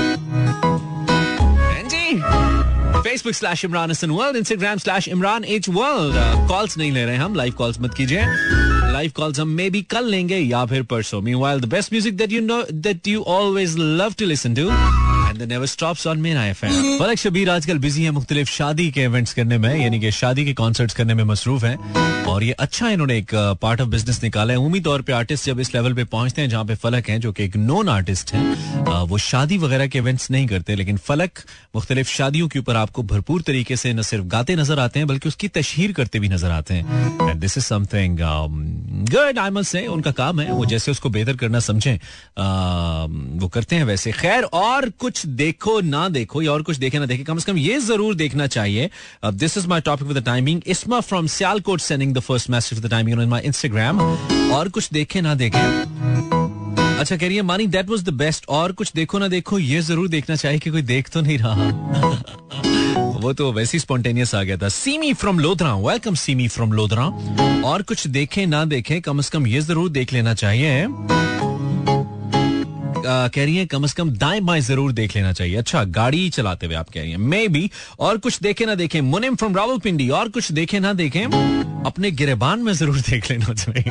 Facebook 3.03 3.35
slash 3.35 3.65
Imran 3.65 3.91
Hassan 3.91 4.11
world 4.11 4.37
Instagram 4.37 4.79
slash 4.79 5.09
Imran 5.09 5.45
H 5.47 5.69
world 5.69 6.15
calls 6.49 6.79
नहीं 6.79 6.93
ले 6.93 7.05
रहे 7.05 7.17
हम 7.17 7.35
लाइव 7.35 7.53
कॉल्स 7.59 7.81
मत 7.81 7.95
कीजिए। 7.95 8.23
लाइव 8.93 9.13
कॉल्स 9.17 9.41
हम 9.41 9.49
मे 9.49 9.69
बी 9.71 9.83
कल 9.91 10.05
लेंगे 10.11 10.39
या 10.39 10.65
फिर 10.67 10.83
परसों। 10.93 11.21
Meanwhile 11.35 11.61
the 11.61 11.65
best 11.71 11.93
music 11.93 12.17
that 12.17 12.33
you 12.33 12.41
know 12.43 12.63
that 12.73 13.09
you 13.09 13.23
always 13.29 13.77
love 13.79 14.15
to 14.19 14.27
listen 14.27 14.55
to 14.55 14.71
Falak 16.99 17.19
Shabbir 17.19 17.51
आजकल 17.51 17.79
बिज़ी 17.79 18.05
है 18.05 18.11
मुख्तलिफ़ 18.11 18.51
शादी 18.51 18.91
के 18.91 19.03
इवेंट्स 19.05 19.35
करने 19.35 19.59
में, 19.59 19.75
यानी 19.77 20.01
कि 20.01 20.11
शादी 20.13 20.45
के 20.45 20.53
कॉन्सर्ट्स 20.55 20.95
करने 20.95 21.15
में 21.15 21.25
मसरूफ 21.25 21.65
हैं। 21.65 21.77
और 22.29 22.43
ये 22.45 22.53
अच्छा 22.53 22.89
इन्होंने 22.89 23.17
एक 23.19 23.31
पार्ट 23.63 23.81
ऑफ़ 23.81 23.89
बिज़नेस 23.89 24.23
निकाला 24.23 24.53
है। 24.53 24.59
उम्मीद 24.59 24.85
तौर 24.85 25.03
पे 25.03 25.13
आर्टिस्ट 25.13 25.47
जब 25.47 25.61
इस 25.61 25.75
लेवल 25.75 25.95
पे 25.95 26.05
पहुँचते 26.05 26.43
हैं 26.43 26.49
जहाँ 26.49 26.65
पे 26.65 26.75
फलक 26.75 27.09
हैं, 27.09 27.21
जो 27.21 27.33
कि 27.33 27.45
एक 27.45 27.57
नॉन 27.57 27.89
आर्टिस्ट 27.89 28.33
है 28.33 28.57
वो 29.05 29.19
शादी 29.19 29.59
वगैरह 29.59 29.87
के 29.87 29.99
इवेंट्स 29.99 30.31
नहीं 30.31 30.47
करते, 30.47 30.75
लेकिन 30.75 30.97
फलक 30.97 31.39
मुख्तलिफ़ 31.75 32.09
शादियों 32.09 32.49
के 32.49 32.59
ऊपर 32.59 32.77
आपको 32.77 33.03
भरपूर 33.03 33.43
तरीके 33.43 33.77
से 33.77 33.93
न 33.93 34.03
सिर्फ़ 34.03 34.25
गाते 34.27 34.57
नज़र 34.57 34.79
आते 34.79 34.99
हैं, 34.99 35.09
बल्कि 35.09 35.29
उसकी 35.29 35.49
तशहीर 35.51 35.93
करते 35.93 36.19
भी 36.19 36.29
नज़र 36.29 36.51
आते 36.51 36.75
हैं। 36.75 37.39
This 37.41 37.59
is 37.59 37.65
something 37.65 38.19
good 38.21 39.39
I 39.39 39.51
must 39.51 39.71
say 39.73 39.87
उनका 39.87 40.11
काम 40.11 40.41
है। 40.41 40.53
वो 40.53 40.67
जैसे 40.67 40.91
उसको 40.91 41.09
बेहतर 41.11 41.37
करना 41.37 41.61
समझें 41.61 41.97
वो 43.39 43.49
करते 43.49 43.77
हैं 43.77 43.85
वैसे। 43.85 44.13
खैर, 44.13 44.43
और 44.45 44.89
कुछ 44.91 45.18
देखो, 45.27 45.81
ना 45.81 46.09
देखो, 46.09 46.43
या 46.43 46.53
और 46.53 46.63
कुछ 46.63 46.77
देखे, 46.77 46.99
ना 46.99 47.07
देखे, 47.07 47.25
कम 47.25 47.39
से 47.39 47.53
कम 47.53 47.59
ये 47.59 47.79
ज़रूर 47.81 48.15
देखना 48.15 48.47
चाहिए। 48.47 48.91
This 49.25 49.57
is 49.59 49.67
my 49.69 49.81
topic 49.81 50.09
with 50.09 50.25
timing 50.25 50.63
Isma 50.67 51.01
from 51.01 51.27
Sialkot 51.27 51.81
sending 51.81 52.15
the 52.15 52.21
first 52.21 52.51
message 52.51 52.81
the 52.81 52.91
timing 52.91 53.19
on 53.21 53.29
my 53.29 53.41
Instagram 53.43 54.01
और 54.53 54.69
कुछ 54.69 54.89
देखे, 54.93 55.21
ना 55.21 55.35
देखे। 55.35 55.59
अच्छा 56.99 57.17
कह 57.17 57.27
रही 57.27 57.37
है, 57.37 57.43
मानी 57.43 57.67
दैट 57.67 57.89
वाज 57.91 58.03
द 58.05 58.09
बेस्ट 58.15 58.47
और 58.49 58.73
कुछ 58.73 58.93
देखो, 58.95 59.19
ना 59.19 59.29
देखो, 59.29 59.59
ये 59.59 59.81
ज़रूर 59.81 60.09
देखना 60.09 60.37
चाहिए 60.37 60.59
कि 60.59 60.71
कोई 60.71 60.83
देख 60.83 61.09
तो 61.09 61.21
नहीं 61.21 61.39
रहा। 61.39 61.55
वो 63.21 63.33
तो 63.33 63.53
वैसे 63.53 63.77
ही 63.77 63.81
स्पॉन्टेनियस 63.81 64.35
आ 64.35 64.43
गया 64.43 64.57
था। 64.57 64.69
Seemi 64.69 65.13
from 65.15 65.39
Lodhran 65.41 65.75
welcome 65.77 66.15
Seemi 66.15 66.49
from 66.49 66.73
Lodhran 66.73 67.05
और 67.69 67.83
कुछ 67.83 68.07
देखे, 68.07 68.47
ना 68.47 68.65
देखे, 68.65 69.01
कम 69.01 69.21
से 69.21 69.31
कम 69.33 69.47
ये 69.47 69.61
ज़रूर 69.61 69.89
देख 69.91 70.13
लेना 70.13 70.35
चाहिए। 70.35 70.87
कह 73.09 73.45
रही 73.45 73.57
है, 73.57 73.67
कम 73.67 73.87
से 73.87 73.95
कम 73.97 74.11
दाएँ 74.13 74.41
बाएँ 74.41 74.61
ज़रूर 74.61 74.93
देख 74.93 75.15
लेना 75.17 75.33
चाहिए। 75.33 75.57
अच्छा 75.57 75.85
गाड़ी 75.85 76.29
चलाते 76.31 76.67
हुए 76.67 76.75
आप 76.75 76.89
कह 76.89 77.01
रही 77.01 77.11
हैं। 77.11 77.19
मे 77.19 77.47
बी 77.49 77.71
और 78.01 78.19
कुछ 78.19 78.41
देखे 78.43 78.67
ना 78.67 78.75
देखें। 78.75 79.01
मुनिम 79.01 79.37
फ्रॉम 79.37 79.57
रावलपिंडी, 79.57 80.09
और 80.11 80.29
कुछ 80.29 80.53
देखे 80.53 80.81
ना 80.81 80.93
देखें, 80.93 81.25
अपने 81.87 82.11
गिरेबान 82.11 82.63
में 82.63 82.73
ज़रूर 82.73 83.01
देख 83.01 83.31
लेना 83.31 83.55
चाहिए। 83.55 83.83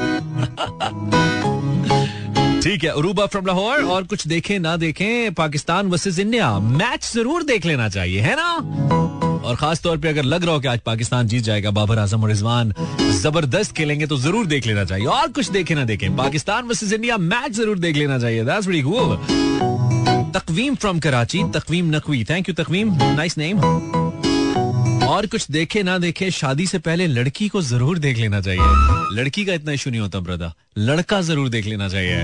ठीक 2.62 2.84
है 2.84 2.94
उरूबा 2.94 3.26
फ्रॉम 3.26 3.46
लाहौर, 3.46 3.84
और 3.84 4.04
कुछ 4.04 4.28
देखे 4.28 4.60
ना 4.60 4.76
देखें, 4.78 5.34
पाकिस्तान 5.34 5.88
वर्सेस 5.88 6.20
इंडिया। 6.20 6.58
मैच 6.60 7.12
ज़रूर 7.14 7.44
देख 7.44 7.66
लेना 7.66 7.90
चाहिए, 7.90 8.22
है 8.22 8.36
ना? 8.36 9.27
और 9.38 9.56
खास 9.56 9.82
तौर 9.82 9.98
पे 9.98 10.08
अगर 10.10 10.24
लग 10.24 10.44
रहा 10.44 10.54
हो 10.54 10.60
कि 10.60 10.68
आज 10.68 10.80
पाकिस्तान 10.86 11.28
जीत 11.28 11.44
जाएगा, 11.44 11.72
बाबर 11.72 12.00
आज़म 12.00 12.24
और 12.24 12.30
रिजवान 12.30 12.74
ज़बरदस्त 13.14 13.76
खेलेंगे 13.76 14.08
तो 14.08 14.18
ज़रूर 14.18 14.46
देख 14.48 14.68
लेना 14.68 14.84
चाहिए। 14.86 15.06
और 15.08 15.28
कुछ 15.30 15.50
देखे 15.52 15.76
ना 15.76 15.84
देखें। 15.86 16.16
पाकिस्तान 16.18 16.66
वर्सेस 16.68 16.94
इंडिया 16.94 17.18
मैच 17.20 17.52
ज़रूर 17.54 17.80
देख 17.80 17.96
लेना 17.96 18.20
चाहिए। 18.20 18.44
That's 18.46 18.68
very 18.68 18.82
cool 18.82 19.16
Taqweem 20.34 20.76
from 20.76 21.00
Karachi, 21.00 21.44
Taqweem 21.54 21.96
Naqvi. 21.96 22.24
Thank 22.26 22.50
you 22.50 22.56
Taqweem. 22.56 22.94
Nice 23.16 23.38
name 23.38 23.60
और 25.08 25.26
कुछ 25.26 25.50
देखे 25.52 25.84
ना 25.84 25.98
देखे, 25.98 26.30
शादी 26.32 26.66
से 26.68 26.80
पहले 26.80 27.08
लड़की 27.08 27.48
को 27.50 27.62
ज़रूर 27.62 28.00
देख 28.00 28.18
लेना 28.18 28.42
चाहिए। 28.42 29.16
लड़की 29.16 29.46
का 29.46 29.54
इतना 29.54 29.72
इशू 29.72 29.90
नहीं 29.90 30.02
होता 30.02 30.20
ब्रदा 30.20 30.54
लड़का 30.80 31.22
ज़रूर 31.22 31.50
देख 31.50 31.66
लेना 31.66 31.90
चाहिए। 31.90 32.24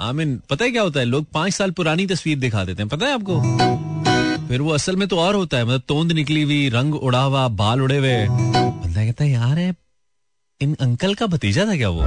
आमिन, 0.00 0.38
पता 0.50 0.64
है 0.64 0.70
क्या 0.70 0.82
होता 0.82 1.00
है? 1.00 1.06
लोग 1.06 1.26
पाँच 1.34 1.52
साल 1.54 1.70
पुरानी 1.70 2.06
तस्वीर 2.06 2.38
दिखा 2.38 2.64
देते 2.64 2.82
हैं। 2.82 2.88
पता 2.88 3.06
है 3.06 3.14
आपको? 3.14 3.85
फिर 4.48 4.60
वो 4.60 4.70
असल 4.70 4.96
में 4.96 5.06
तो 5.08 5.18
और 5.18 5.34
होता 5.34 5.56
है 5.56 5.64
मतलब 5.64 5.82
तोंद 5.88 6.12
निकली 6.12 6.42
हुई, 6.42 6.68
रंग 6.68 6.94
उड़ा 6.94 7.22
हुआ, 7.22 7.46
बाल 7.48 7.82
उड़े 7.82 7.96
हुए। 7.98 8.16
बंदा 8.28 9.04
कहता 9.04 9.24
है, 9.24 9.30
यार 9.30 9.74
इन 10.60 10.76
अंकल 10.80 11.14
का 11.14 11.26
भतीजा 11.26 11.64
था 11.66 11.76
क्या 11.76 11.88
वो? 11.88 12.02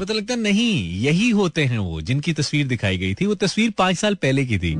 पता 0.00 0.14
लगता 0.14 0.34
नहीं, 0.34 1.00
यही 1.00 1.30
होते 1.30 1.64
हैं 1.64 1.78
वो, 1.78 2.00
जिनकी 2.00 2.32
तस्वीर 2.32 2.66
दिखाई 2.66 2.98
गई 2.98 3.14
थी। 3.14 3.26
वो 3.26 3.34
तस्वीर 3.34 3.70
पाँच 3.70 3.96
साल 3.96 4.14
पहले 4.14 4.44
की 4.44 4.58
थी, 4.58 4.74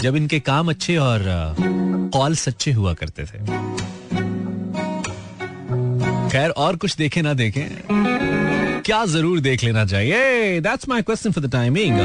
जब 0.00 0.16
इनके 0.16 0.40
काम 0.40 0.70
अच्छे 0.70 0.96
और 0.96 1.24
कॉल 2.12 2.34
सच्चे 2.36 2.72
हुआ 2.72 2.94
करते 2.94 3.24
थे। 3.24 3.38
खैर, 6.30 6.50
और 6.50 6.76
कुछ 6.76 6.96
देखे 6.96 7.22
ना 7.22 7.34
देखे। 7.34 7.66
क्या 8.88 9.04
ज़रूर 9.06 9.40
देख 9.40 9.62
लेना 9.64 9.84
चाहिए। 9.86 10.60
That's 10.60 10.88
my 10.88 11.02
question 11.02 11.32
for 11.32 11.44
the 11.44 11.50
timing 11.52 11.98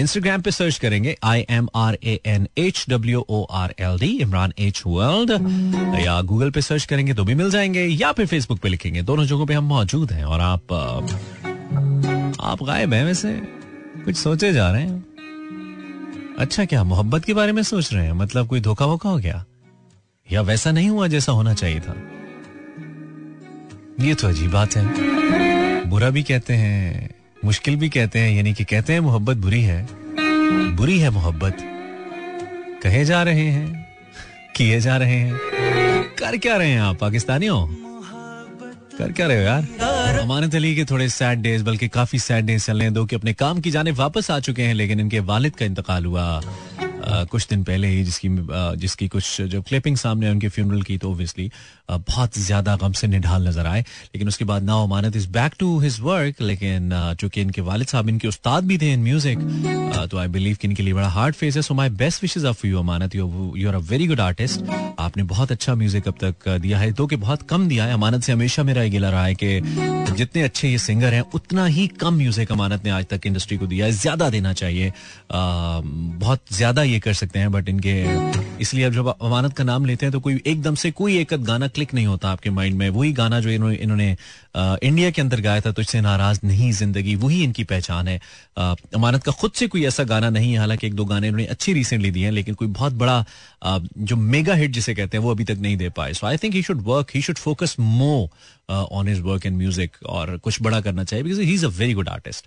Instagram 0.00 0.40
पे 0.40 0.50
सर्च 0.50 0.76
करेंगे 0.78 1.16
I 1.24 1.44
M 1.50 1.68
R 1.76 1.96
A 2.04 2.18
N 2.26 2.46
H 2.58 2.84
W 2.90 3.24
O 3.28 3.42
R 3.52 3.74
L 3.80 3.98
D 3.98 4.10
Imran 4.22 4.52
H 4.58 4.82
world 4.86 5.30
या 6.00 6.20
गूगल 6.22 6.50
पे 6.50 6.60
सर्च 6.60 6.84
करेंगे 6.84 7.14
तो 7.14 7.24
भी 7.24 7.34
मिल 7.34 7.50
जाएँगे, 7.50 7.84
या 7.84 8.12
फिर 8.12 8.26
फेसबुक 8.26 8.58
पे 8.58 8.68
लिखेंगे। 8.68 9.02
दोनों 9.02 9.24
जगहों 9.24 9.46
पे 9.46 9.54
हम 9.54 9.64
मौजूद 9.64 10.12
हैं 10.12 10.24
और 10.24 10.40
आप 10.40 10.72
आप 12.42 12.62
गायब 12.62 12.94
हैं 12.94 13.04
वैसे। 13.04 13.32
कुछ 14.04 14.16
सोचे 14.16 14.52
जा 14.52 14.70
रहे 14.70 14.82
हैं। 14.82 15.04
अच्छा 16.38 16.64
क्या, 16.64 16.84
मोहब्बत 16.84 17.24
के 17.24 17.34
बारे 17.34 17.52
में 17.52 17.62
सोच 17.62 17.92
रहे 17.94 18.04
हैं? 18.04 18.12
मतलब 18.12 18.48
कोई 18.48 18.60
धोखा 18.60 18.86
वोखा 18.86 19.08
हो 19.08 19.18
गया? 19.18 19.44
या 20.32 20.42
वैसा 20.42 20.72
नहीं 20.72 20.88
हुआ 20.88 21.06
जैसा 21.08 21.32
होना 21.32 21.54
चाहिए 21.54 21.80
था? 21.80 21.96
ये 24.00 24.14
तो 24.14 24.28
अजीब 24.28 24.50
बात 24.50 24.76
है। 24.76 25.47
बुरा 25.88 26.10
भी 26.10 26.22
कहते 26.22 26.54
हैं, 26.54 27.10
मुश्किल 27.44 27.76
भी 27.76 27.88
कहते 27.88 28.18
हैं, 28.18 28.32
यानी 28.36 28.52
कि 28.54 28.64
कहते 28.64 28.92
हैं 28.92 29.00
मोहब्बत 29.00 29.36
बुरी 29.36 29.62
है 29.62 29.86
बुरी 30.76 30.98
है 30.98 31.10
मोहब्बत। 31.10 31.56
कहे 32.82 33.04
जा 33.04 33.22
रहे 33.22 33.46
हैं, 33.46 33.86
किए 34.56 34.80
जा 34.80 34.96
रहे 34.96 35.14
हैं। 35.14 35.38
कर 36.18 36.36
क्या 36.36 36.56
रहे 36.56 36.70
हैं 36.70 36.80
आप, 36.80 36.98
पाकिस्तानियों? 36.98 37.66
कर 38.98 39.12
क्या 39.12 39.26
रहे 39.26 39.36
हो 39.36 39.42
यार? 39.42 40.18
अमानत 40.18 40.54
अली 40.54 40.74
के 40.76 40.84
थोड़े 40.84 41.08
सैड 41.08 41.38
डेज़ 41.38 41.64
बल्कि 41.64 41.88
काफ़ी 41.88 42.18
सैड 42.18 42.44
डेज़ 42.44 42.66
चल 42.66 42.76
रहे 42.76 42.84
हैं। 42.84 42.94
दो 42.94 43.04
कि 43.04 43.16
अपने 43.16 43.32
काम 43.34 43.60
की 43.60 43.70
जाने 43.70 43.90
वापस 43.90 44.30
आ 44.30 44.40
चुके 44.40 44.62
हैं, 44.62 44.74
लेकिन 44.74 45.00
इनके 45.00 45.20
वालिद 45.20 45.56
का 45.56 45.64
इंतकाल 45.64 46.04
हुआ। 46.04 46.42
कुछ 47.08 47.46
दिन 47.48 47.62
पहले 47.64 47.88
ही 47.88 48.02
जिसकी 48.04 48.28
जिसकी 48.78 49.08
कुछ 49.08 49.40
जो 49.42 49.62
क्लिपिंग 49.62 49.96
सामने 49.96 50.30
उनके 50.30 50.48
फ्यूनरल 50.48 50.82
की 50.82 50.96
तो 50.98 51.10
ओबियसली 51.10 51.50
बहुत 51.90 52.38
ज़्यादा 52.38 52.76
गम 52.76 52.92
से 52.92 53.06
निढाल 53.06 53.48
नज़र 53.48 53.66
आए। 53.66 53.80
लेकिन 53.80 54.28
उसके 54.28 54.44
बाद 54.44 54.62
ना 54.62 54.74
Amanat 54.82 55.16
is 55.16 55.28
back 55.30 55.52
to 55.58 55.78
his 55.80 55.98
work 56.00 56.40
लेकिन 56.42 56.90
चूँकि 57.20 57.40
इनके 57.40 57.60
वालिद 57.62 57.88
साहब 57.88 58.08
इनके 58.08 58.28
उस्ताद 58.28 58.64
भी 58.64 58.78
थे 58.78 58.92
इन 58.92 59.02
म्यूज़िक 59.02 59.38
तो 60.10 60.18
आई 60.18 60.28
बिलीव 60.28 60.56
कि 60.60 60.68
इनके 60.68 60.82
लिए 60.82 60.94
बड़ा 60.94 61.08
हार्ड 61.08 61.34
फेस 61.34 61.56
है। 61.56 61.62
So 61.62 61.74
my 61.74 61.88
best 61.90 62.22
wishes 62.22 62.44
of 62.44 62.66
you 62.66 62.78
Amanat. 62.78 63.14
You 63.14 63.68
are 63.68 63.74
a 63.74 63.78
very 63.88 64.06
good 64.06 64.20
artist 64.20 64.70
आपने 64.98 65.22
बहुत 65.24 65.52
अच्छा 65.52 65.74
म्यूज़िक 65.74 66.08
अब 66.08 66.14
तक 66.22 66.48
दिया 66.50 66.78
है। 66.78 66.92
तो 66.92 67.06
कि 67.06 67.16
बहुत 67.16 67.42
कम 67.50 67.66
दिया 67.68 67.84
है। 67.84 67.92
अमानत 67.94 68.22
से 68.22 68.32
हमेशा 68.32 68.62
मेरा 68.62 68.82
ये 68.82 68.90
गिला 68.90 69.10
रहा 69.10 69.24
है 69.24 69.34
कि 69.34 69.60
जितने 70.08 70.42
अच्छे 70.42 70.68
ये 70.68 70.78
सिंगर 70.78 71.14
हैं 71.14 71.22
उतना 71.34 71.64
ही 71.66 71.86
कम 72.00 72.14
म्यूज़िक 72.14 72.52
अमानत 72.52 72.84
ने 72.84 72.90
आज 72.90 73.04
तक 73.06 73.26
इंडस्ट्री 73.26 73.56
को 73.58 73.66
दिया 73.66 73.86
है। 73.86 73.92
ज़्यादा 73.92 74.28
देना 74.30 74.52
चाहिए। 74.52 74.88
आ, 74.88 74.92
बहुत 75.82 76.40
ज़्यादा 76.52 76.82
ये 76.82 76.97
कर 76.98 77.12
सकते 77.14 77.38
हैं 77.38 77.50
बट 77.52 77.68
इनके, 77.68 77.94
इसलिए 78.62 78.84
अब 78.84 78.92
जब 78.92 79.08
अमानत 79.08 79.52
का 79.52 79.64
नाम 79.64 79.84
लेते 79.86 80.06
हैं 80.06 80.12
तो 80.12 80.20
कोई 80.20 80.40
एकदम 80.46 80.74
से 80.74 80.90
कोई 80.90 81.18
एक 81.18 81.34
गाना 81.34 81.68
क्लिक 81.68 81.94
नहीं 81.94 82.06
होता 82.06 82.30
आपके 82.30 82.50
माइंड 82.50 82.76
में। 82.78 82.88
वही 82.90 83.12
गाना 83.12 83.40
जो 83.40 83.50
इन्होंने 83.50 84.16
इंडिया 84.58 85.10
के 85.10 85.22
अंदर 85.22 85.40
गाया 85.40 85.60
था, 85.60 85.72
तुझसे 85.72 86.00
नाराज़ 86.00 86.40
नहीं, 86.44 86.70
ज़िंदगी 86.72 87.14
वही 87.16 87.42
इनकी 87.44 87.64
पहचान 87.64 88.08
है। 88.08 88.20
अमानत 88.94 89.22
का 89.24 89.32
खुद 89.32 89.52
से 89.54 89.66
कोई 89.68 89.84
ऐसा 89.86 90.04
गाना 90.04 90.30
नहीं 90.30 90.52
है, 90.52 90.58
हालाँकि 90.58 90.86
एक 90.86 90.94
दो 90.94 91.04
गाने 91.04 91.28
इन्होंने 91.28 91.46
अच्छी 91.46 91.72
रिसेंटली 91.72 92.10
दिए 92.10 92.24
हैं, 92.24 92.32
लेकिन 92.32 92.54
कोई 92.54 92.68
बहुत 92.68 92.92
बड़ा 92.94 93.24
जो 93.98 94.16
मेगा 94.16 94.54
हिट 94.54 94.70
जिसे 94.72 94.94
कहते 94.94 95.16
हैं, 95.16 95.24
वो 95.24 95.30
अभी 95.30 95.44
तक 95.44 95.58
नहीं 95.60 95.76
दे 95.76 95.88
पाए। 95.90 96.12
So 96.14 96.26
I 96.26 96.36
think 96.36 96.54
he 96.54 96.62
should 96.62 96.82
work 96.84 97.10
he 97.14 97.22
should 97.22 97.38
focus 97.38 97.76
more 97.80 98.28
on 98.70 99.08
his 99.08 99.20
work 99.20 99.46
in 99.46 99.54
music 99.56 99.96
और 100.06 100.36
कुछ 100.38 100.60
बड़ा 100.62 100.80
करना 100.80 101.04
चाहिए 101.04 101.22
because 101.24 101.40
he 101.40 101.54
is 101.54 101.64
a 101.66 101.68
very 101.70 101.92
good 101.94 102.08
artist 102.08 102.46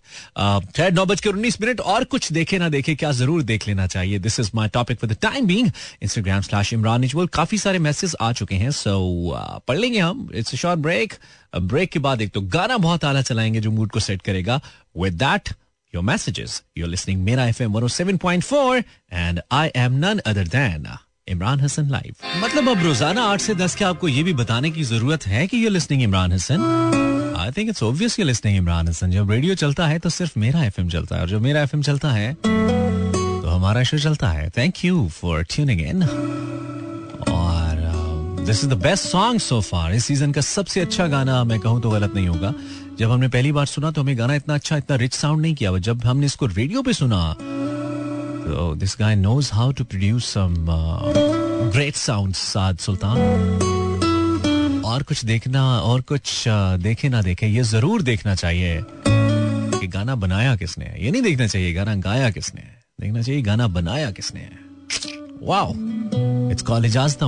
खैर, 0.76 0.92
नौ 0.94 1.06
बजकर 1.06 1.30
उन्नीस 1.30 1.60
मिनट 1.62 1.80
और 1.82 2.04
कुछ 2.06 2.32
देखे 2.34 2.60
ना 2.60 2.70
देखे, 2.70 2.96
क्या 2.96 3.12
ज़रूर 3.12 3.44
देख 3.44 3.68
लेना 3.68 3.88
चाहिए। 3.88 4.20
This 4.20 4.40
is 4.40 4.52
my 4.56 4.68
topic 4.70 5.00
for 5.00 5.10
the 5.10 5.18
time 5.22 5.48
being 5.48 5.70
Instagram 6.02 6.42
slash 6.42 6.74
Imran 6.74 7.08
काफ़ी 7.34 7.58
सारे 7.58 7.80
मैसेज 7.80 8.16
आ 8.22 8.32
चुके 8.34 8.56
हैं 8.56 8.72
सो 8.74 9.62
पढ़ 9.68 9.78
लेंगे 9.78 10.00
हम। 10.00 10.30
इट्स 10.36 10.56
शॉर्ट 10.56 10.80
ब्रेक 10.80 11.14
ब्रेक 11.56 11.92
के 11.92 12.00
बाद 12.00 12.22
एक 12.22 12.32
तो 12.32 12.42
गाना 12.42 12.78
बहुत 12.78 13.06
आला 13.06 13.22
चलाएँगे 13.22 13.60
जो 13.62 13.72
मूड 13.72 13.92
को 13.92 14.00
सेट 14.00 14.22
करेगा. 14.22 14.60
With 14.98 15.14
that 15.14 15.50
your 15.94 16.04
messages 16.04 16.62
you're 16.78 16.90
listening 16.90 17.24
Mera 17.24 17.46
F 17.46 17.64
M 17.64 17.88
seven 17.88 18.18
point 18.18 18.44
four 18.44 18.84
and 19.14 19.42
I 19.52 19.72
am 19.76 19.94
none 20.06 20.20
other 20.26 20.48
than 20.48 20.88
Imran 21.28 21.60
Hassan 21.62 21.90
live 21.90 22.44
मतलब 22.44 22.70
अब 22.70 22.84
रोज़ाना 22.84 23.24
आठ 23.24 23.42
से 23.42 23.56
दस 23.56 23.76
के 23.76 23.86
आपको 23.86 24.08
ये 24.08 24.24
भी 24.24 24.34
बताने 24.34 24.72
की 24.72 24.84
ज़रूरत 24.84 25.28
है 25.28 25.46
कि 25.48 25.64
you're 25.64 25.72
listening 25.72 26.04
Imran 26.04 26.32
Hassan 26.34 27.36
I 27.38 27.52
think 27.52 27.70
it's 27.70 27.84
obvious 27.84 28.20
you 28.20 28.26
listening 28.26 28.58
Imran 28.58 28.88
Hassan 28.88 29.12
जब 29.12 29.32
रेडियो 29.32 29.56
चलता 29.56 29.88
है 29.88 30.00
तो 30.00 30.10
सिर्फ़ 30.10 30.40
मेरा 30.40 30.64
एफएम 30.64 30.90
चलता 30.90 31.16
है 31.16 31.22
और 31.22 31.30
जब 31.30 31.42
मेरा 31.42 31.62
एफएम 31.62 31.82
चलता 31.82 32.12
है 32.12 32.34
तो 32.34 33.48
हमारा 33.48 33.84
शो 33.84 33.98
चलता 33.98 34.30
है. 34.30 34.50
Thank 34.50 34.86
you 34.86 35.08
for 35.10 35.44
tuning 35.44 35.82
in 35.82 36.04
this 38.46 38.64
is 38.64 38.70
the 38.70 38.74
best 38.74 39.06
song 39.08 39.40
so 39.40 39.62
far 39.62 39.94
इस 39.94 40.06
सीज़न 40.06 40.32
का 40.32 40.42
सबसे 40.42 40.82
अच्छा 40.82 41.08
गाना 41.08 41.44
मैं 41.44 41.60
कहूँ 41.60 41.82
तो 41.82 41.90
गलत 41.90 42.16
नहीं 42.16 42.28
होगा। 42.28 42.54
जब 43.00 43.12
हमने 43.12 43.28
पहली 43.28 43.52
बार 43.52 43.66
सुना 43.66 43.92
तो 43.92 44.02
हमें 44.02 44.18
गाना 44.18 44.36
इतना 44.36 44.56
अच्छा 44.56 44.78
इतना 44.78 44.96
रिच 44.98 45.14
साउंड 45.14 45.42
नहीं 45.42 45.56
किया 45.56 45.78
जब 45.78 46.06
हमने 46.06 46.26
इसको 46.26 46.46
रेडियो 46.46 46.82
पे 46.82 46.94
सुना 46.94 47.36
तो 47.40 48.76
this 48.76 48.96
guy 49.00 49.16
knows 49.16 49.52
how 49.54 49.72
to 49.72 49.84
produce 49.84 50.26
some 50.26 50.56
great 51.74 51.96
sound 51.96 52.34
Saad 52.34 52.78
Sultan 52.78 53.18
और 54.86 55.04
कुछ 55.04 55.26
देखना 55.26 55.80
और 55.80 56.02
कुछ 56.02 56.48
uh, 56.48 56.84
देखे 56.84 57.10
ना 57.10 57.22
देखे 57.22 57.48
ये 57.48 57.64
ज़रूर 57.64 58.02
देखना 58.02 58.36
चाहिए 58.36 58.84
कि 59.80 59.88
गाना 59.88 60.16
बनाया 60.16 60.56
किसने 60.56 60.86
ये 61.00 61.12
नहीं 61.12 61.22
देखना 61.22 61.48
चाहिए 61.48 61.74
गाना 61.74 61.96
गाया 61.96 62.30
किसने 62.30 62.62
देखना 63.02 63.22
चाहिए 63.22 63.42
गाना 63.42 63.68
बनाया 63.68 64.12
किसने 64.12 64.50
wow 65.44 65.74
it's 66.52 66.62
call 66.62 66.86
Ijazat 66.86 67.24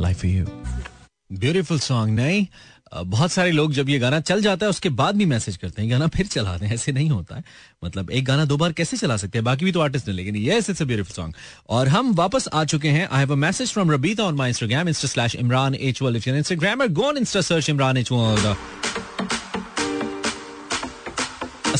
life 0.00 0.24
you 0.24 0.44
beautiful 1.32 1.78
song 1.78 2.14
नहीं? 2.14 2.46
बहुत 2.96 3.32
सारे 3.32 3.50
लोग 3.52 3.72
जब 3.72 3.88
ये 3.88 3.98
गाना 3.98 4.18
चल 4.20 4.40
जाता 4.42 4.66
है, 4.66 4.70
उसके 4.70 4.88
बाद 4.90 5.16
भी 5.16 5.24
मैसेज 5.24 5.56
करते 5.56 5.82
हैं, 5.82 5.90
गाना 5.90 6.06
फिर 6.06 6.26
चलाते 6.26 6.66
हैं, 6.66 6.74
ऐसे 6.74 6.92
नहीं 6.92 7.08
होता 7.10 7.36
है। 7.36 7.42
मतलब 7.84 8.10
एक 8.10 8.24
गाना 8.24 8.44
दो 8.44 8.56
बार 8.56 8.72
कैसे 8.72 8.96
चला 8.96 9.16
सकते 9.16 9.38
हैं, 9.38 9.44
बाकी 9.44 9.64
भी 9.64 9.72
तो 9.72 9.80
आर्टिस्ट 9.80 10.08
ने, 10.08 10.14
लेकिन 10.14 10.36
yes 10.36 10.70
it's 10.70 10.82
a 10.82 10.84
beautiful 10.84 11.14
song 11.14 11.34
और 11.68 11.88
हम 11.88 12.12
वापस 12.14 12.48
आ 12.52 12.64
चुके 12.64 12.88
हैं। 12.88 13.08
I 13.08 13.18
have 13.18 13.32
a 13.32 13.36
message 13.36 13.72
from 13.72 13.92
Rabita 13.92 14.24
on 14.24 14.34
my 14.34 14.48
Instagram 14.48 14.88
insta 14.88 15.08
slash 15.08 15.34
Imran 15.34 15.74
H 15.74 16.02
world 16.02 16.16
if 16.16 16.28
you 16.28 16.88
go 16.88 17.02
on 17.02 17.18
insta 17.18 17.40
search 17.40 17.70
Imran 17.70 17.96
H 17.96 18.12
world 18.12 18.54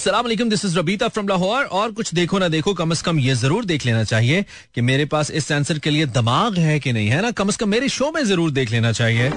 अस्सलाम 0.01 0.49
this 0.49 0.65
is 0.65 0.79
Rabita 0.79 1.09
from 1.09 1.27
Lahore 1.29 1.65
और 1.79 1.91
कुछ 1.93 2.13
देखो 2.15 2.39
ना 2.39 2.47
देखो, 2.49 2.73
कम 2.75 2.95
से 2.95 3.03
कम 3.07 3.19
ये 3.21 3.35
ज़रूर 3.35 3.65
देख 3.65 3.85
लेना 3.87 4.05
चाहिए 4.05 4.45
कि 4.75 4.81
मेरे 4.81 5.05
पास 5.05 5.31
इस 5.31 5.51
आंसर 5.53 5.79
के 5.79 5.91
लिए 5.91 6.07
दिमाग 6.09 6.59
है 6.59 6.79
कि 6.81 6.93
नहीं, 6.93 7.09
है 7.09 7.21
ना? 7.23 7.31
कम 7.31 7.51
से 7.51 7.57
कम 7.61 7.69
मेरे 7.69 7.89
शो 7.89 8.11
में 8.15 8.23
ज़रूर 8.25 8.51
देख 8.51 8.71
लेना 8.73 8.93
चाहिए। 8.93 9.31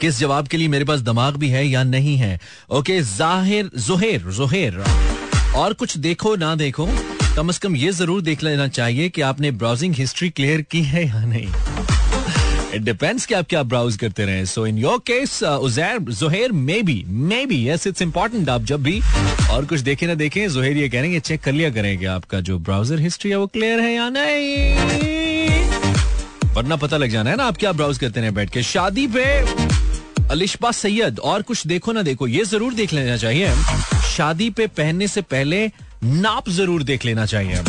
किस 0.00 0.18
जवाब 0.18 0.48
के 0.48 0.56
लिए 0.56 0.68
मेरे 0.68 0.84
पास 0.84 1.00
दिमाग 1.00 1.36
भी 1.36 1.48
है 1.48 1.66
या 1.68 1.82
नहीं 1.84 2.16
है? 2.18 2.38
ओके, 2.70 3.00
ज़ाहिर, 3.02 3.70
जोहेर 3.78 4.30
जोहेर। 4.36 4.82
और 5.56 5.72
कुछ 5.74 5.96
देखो 5.98 6.34
ना 6.36 6.54
देखो, 6.56 6.86
कम 7.36 7.50
से 7.50 7.60
कम 7.62 7.76
ये 7.76 7.92
ज़रूर 7.94 8.22
देख 8.22 8.42
लेना 8.42 8.68
चाहिए 8.70 9.08
कि 9.08 9.20
आपने 9.24 9.50
ब्राउजिंग 9.56 9.94
हिस्ट्री 9.94 10.30
क्लियर 10.30 10.62
की 10.70 10.82
है 10.84 11.06
या 11.06 11.24
नहीं। 11.24 11.48
इट 12.74 12.82
डिपेंड्स 12.82 13.26
कि 13.26 13.34
आप 13.34 13.46
क्या 13.48 13.62
ब्राउज 13.62 13.96
करते 13.96 14.24
रहे। 14.24 14.44
So 14.46 14.66
in 14.66 14.78
your 14.78 14.98
case 15.06 15.42
Uzair 15.42 15.98
Johar 16.00 16.52
maybe 16.82 17.02
maybe 17.46 17.68
yes 17.68 17.86
it's 17.86 18.02
important 18.02 18.48
आप 18.48 18.64
जब 18.64 18.82
भी 18.82 19.00
और 19.50 19.64
कुछ 19.64 19.80
देखे 19.80 20.06
ना 20.06 20.14
देखें 20.14 20.48
जोहेर 20.48 20.76
ये 20.76 20.88
कह 20.88 21.00
रहे 21.00 21.12
हैं 21.12 21.20
चेक 21.20 21.40
कर 21.42 21.52
लिया 21.52 21.70
करें 21.70 21.98
कि 21.98 22.04
आपका 22.06 22.40
जो 22.40 22.58
ब्राउज़र 22.58 23.00
हिस्ट्री 23.00 23.30
है 23.30 23.36
वो 23.36 23.46
क्लियर 23.46 23.80
है 23.80 23.92
या 23.94 24.08
नहीं? 24.08 25.06
वरना 26.54 26.76
पता 26.76 26.96
लग 26.96 27.10
जाना 27.10 27.30
है 27.30 27.36
ना 27.36 27.44
आप 27.44 27.56
क्या 27.56 27.72
ब्राउज 27.72 27.98
करते 27.98 28.20
रहे 28.20 28.30
बैठ 28.30 28.50
के। 28.50 28.62
शादी 28.64 29.06
पे 29.06 29.24
अलिशबा 30.30 30.70
सैयद 30.72 31.18
और 31.18 31.42
कुछ 31.42 31.66
देखो 31.66 31.92
ना 31.92 32.02
देखो, 32.02 32.26
ये 32.26 32.44
ज़रूर 32.44 32.74
देख 32.74 32.92
लेना 32.92 33.16
चाहिए। 33.16 33.52
शादी 34.08 34.50
पे 34.50 34.66
पहनने 34.66 35.08
से 35.08 35.22
पहले 35.22 35.66
नाप 36.04 36.48
ज़रूर 36.50 36.82
देख 36.82 37.04
लेना 37.04 37.26
चाहिए। 37.26 37.60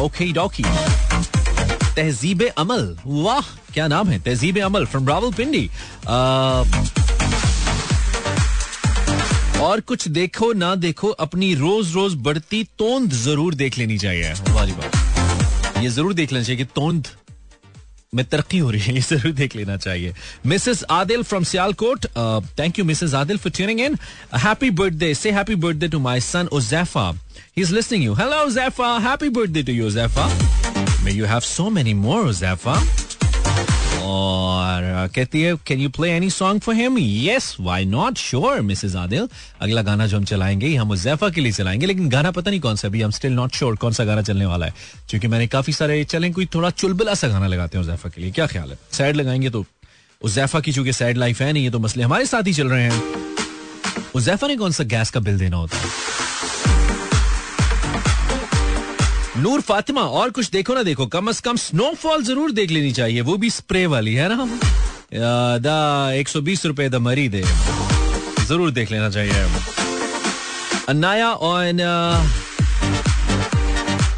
Okay 0.00 0.32
dokey. 0.32 0.62
तहजीब 1.98 2.42
अमल। 2.58 2.96
वाह, 3.06 3.46
क्या 3.74 3.86
नाम 3.88 4.08
है? 4.08 4.18
तहजीब 4.20 4.58
अमल 4.64 4.84
फ्रॉम 4.86 5.08
रावल 5.08 5.32
पिंडी 5.34 5.68
और 9.60 9.80
कुछ 9.80 10.06
देखो, 10.10 10.52
ना 10.54 10.74
देखो, 10.76 11.08
अपनी 11.22 11.54
रोज 11.54 11.94
रोज 11.94 12.14
बढ़ती 12.24 12.62
तोंद 12.78 13.12
ज़रूर 13.14 13.54
देख 13.54 13.78
लेनी 13.78 13.98
चाहिए। 13.98 14.32
वाली 14.50 14.72
बात। 14.72 15.82
ये 15.82 15.88
ज़रूर 15.90 16.12
देख 16.14 16.32
लेना 16.32 16.44
चाहिए 16.44 16.64
कि 16.64 16.70
तोंद 16.74 17.06
में 18.14 18.24
तरक्की 18.26 18.58
हो 18.58 18.70
रही 18.70 18.80
है, 18.82 18.94
ये 18.94 19.00
ज़रूर 19.00 19.32
देख 19.32 19.56
लेना 19.56 19.76
चाहिए। 19.76 20.12
Mrs 20.46 20.84
Adil 20.90 21.22
from 21.22 21.44
Sialkot. 21.44 22.06
Thank 22.58 22.78
you 22.78 22.84
Mrs 22.84 23.14
Adil 23.14 23.38
for 23.38 23.52
tuning 23.56 23.80
in 23.80 23.96
happy 24.44 24.70
birthday 24.82 25.14
से 25.14 25.30
happy 25.32 25.54
birthday 25.66 25.88
to 25.88 25.98
my 26.00 26.20
son 26.20 26.48
Uzaifa 26.52 27.10
he 27.10 27.62
is 27.62 27.74
listening 27.74 28.04
you 28.04 28.14
hello 28.14 28.44
Uzaifa 28.46 28.98
happy 29.08 29.28
birthday 29.30 29.62
to 29.62 29.72
you 29.72 29.86
Uzaifa 29.86 30.28
may 31.04 31.12
you 31.12 31.26
have 31.26 31.40
so 31.40 31.68
many 31.70 31.94
more 31.94 32.26
Uzaifa 32.26 32.72
और 34.02 35.08
कहती 35.14 35.40
है 35.42 35.54
can 35.66 35.80
you 35.80 35.88
play 35.90 36.10
any 36.10 36.28
song 36.30 36.60
for 36.60 36.74
him 36.74 36.96
yes 36.98 37.56
why 37.60 37.84
not 37.84 38.18
sure 38.18 38.60
Mrs 38.60 38.94
Adil 38.96 39.28
अगला 39.60 39.82
गाना 39.82 40.06
जो 40.06 40.16
हम 40.16 40.24
चलाएँगे 40.24 40.74
हम 40.74 40.90
उजैफा 40.90 41.28
के 41.28 41.40
लिए 41.40 41.52
चलाएँगे, 41.52 41.86
लेकिन 41.86 42.08
गाना 42.08 42.30
पता 42.30 42.50
नहीं 42.50 42.60
कौन 42.60 42.76
सा 42.76 42.88
अभी 42.88 43.02
हम 43.02 43.10
स्टिल 43.10 43.32
नॉट 43.32 43.54
श्योर 43.54 43.76
कौन 43.76 43.92
सा 43.92 44.04
गाना 44.04 44.22
चलने 44.22 44.46
वाला 44.46 44.66
है। 44.66 44.74
क्योंकि 45.10 45.28
मैंने 45.28 45.46
काफ़ी 45.46 45.72
सारे 45.72 46.04
चलें, 46.04 46.32
कोई 46.32 46.46
थोड़ा 46.54 46.70
चुलबुला 46.70 47.14
सा 47.14 47.28
गाना 47.28 47.46
लगाते 47.46 47.78
हैं 47.78 47.84
उजैफा 47.84 48.08
के 48.08 48.20
लिए। 48.20 48.30
क्या 48.30 48.46
ख्याल 48.46 48.70
है? 48.70 48.78
सैड 48.92 49.16
लगाएँगे 49.16 49.50
तो 49.50 49.64
उजैफा 50.22 50.60
की 50.60 50.72
चूँकि 50.72 50.92
सैड 50.92 51.16
लाइफ 51.16 51.40
है 51.42 51.52
नहीं, 51.52 51.64
ये 51.64 51.70
तो 51.70 51.78
मसले 51.78 52.04
हमारे 52.04 52.26
साथ 52.26 52.46
ही 52.46 52.54
चल 52.54 52.68
रहे 52.68 52.82
हैं। 52.82 53.02
उजैफा 54.14 54.46
ने 54.46 54.56
कौन 54.56 54.72
सा 54.72 54.84
गैस 54.84 55.10
का 55.10 55.20
बिल 55.20 55.38
देना 55.38 55.56
होता 55.56 55.76
है? 55.76 55.86
नूर 59.38 59.60
फातिमा, 59.60 60.02
और 60.02 60.30
कुछ 60.30 60.50
देखो 60.50 60.74
ना 60.74 60.82
देखो, 60.82 61.06
कम 61.06 61.28
अज 61.28 61.40
कम 61.40 61.56
स्नोफॉल 61.58 62.22
ज़रूर 62.24 62.52
देख 62.52 62.70
लेनी 62.70 62.92
चाहिए, 62.92 63.20
वो 63.20 63.36
भी 63.36 63.50
स्प्रे 63.50 63.84
वाली, 63.86 64.14
है 64.14 64.28
ना? 64.28 64.48
दा 65.58 66.12
एक 66.14 66.28
सौ 66.28 66.40
बीस 66.40 66.66
रुपए 66.66 66.88
द 66.88 66.94
मरी 67.02 67.28
दे। 67.28 67.42
ज़रूर 68.46 68.70
देख 68.70 68.90
लेना 68.90 69.10
चाहिए। 69.10 69.46
अनाया 70.88 71.30
और 71.30 71.80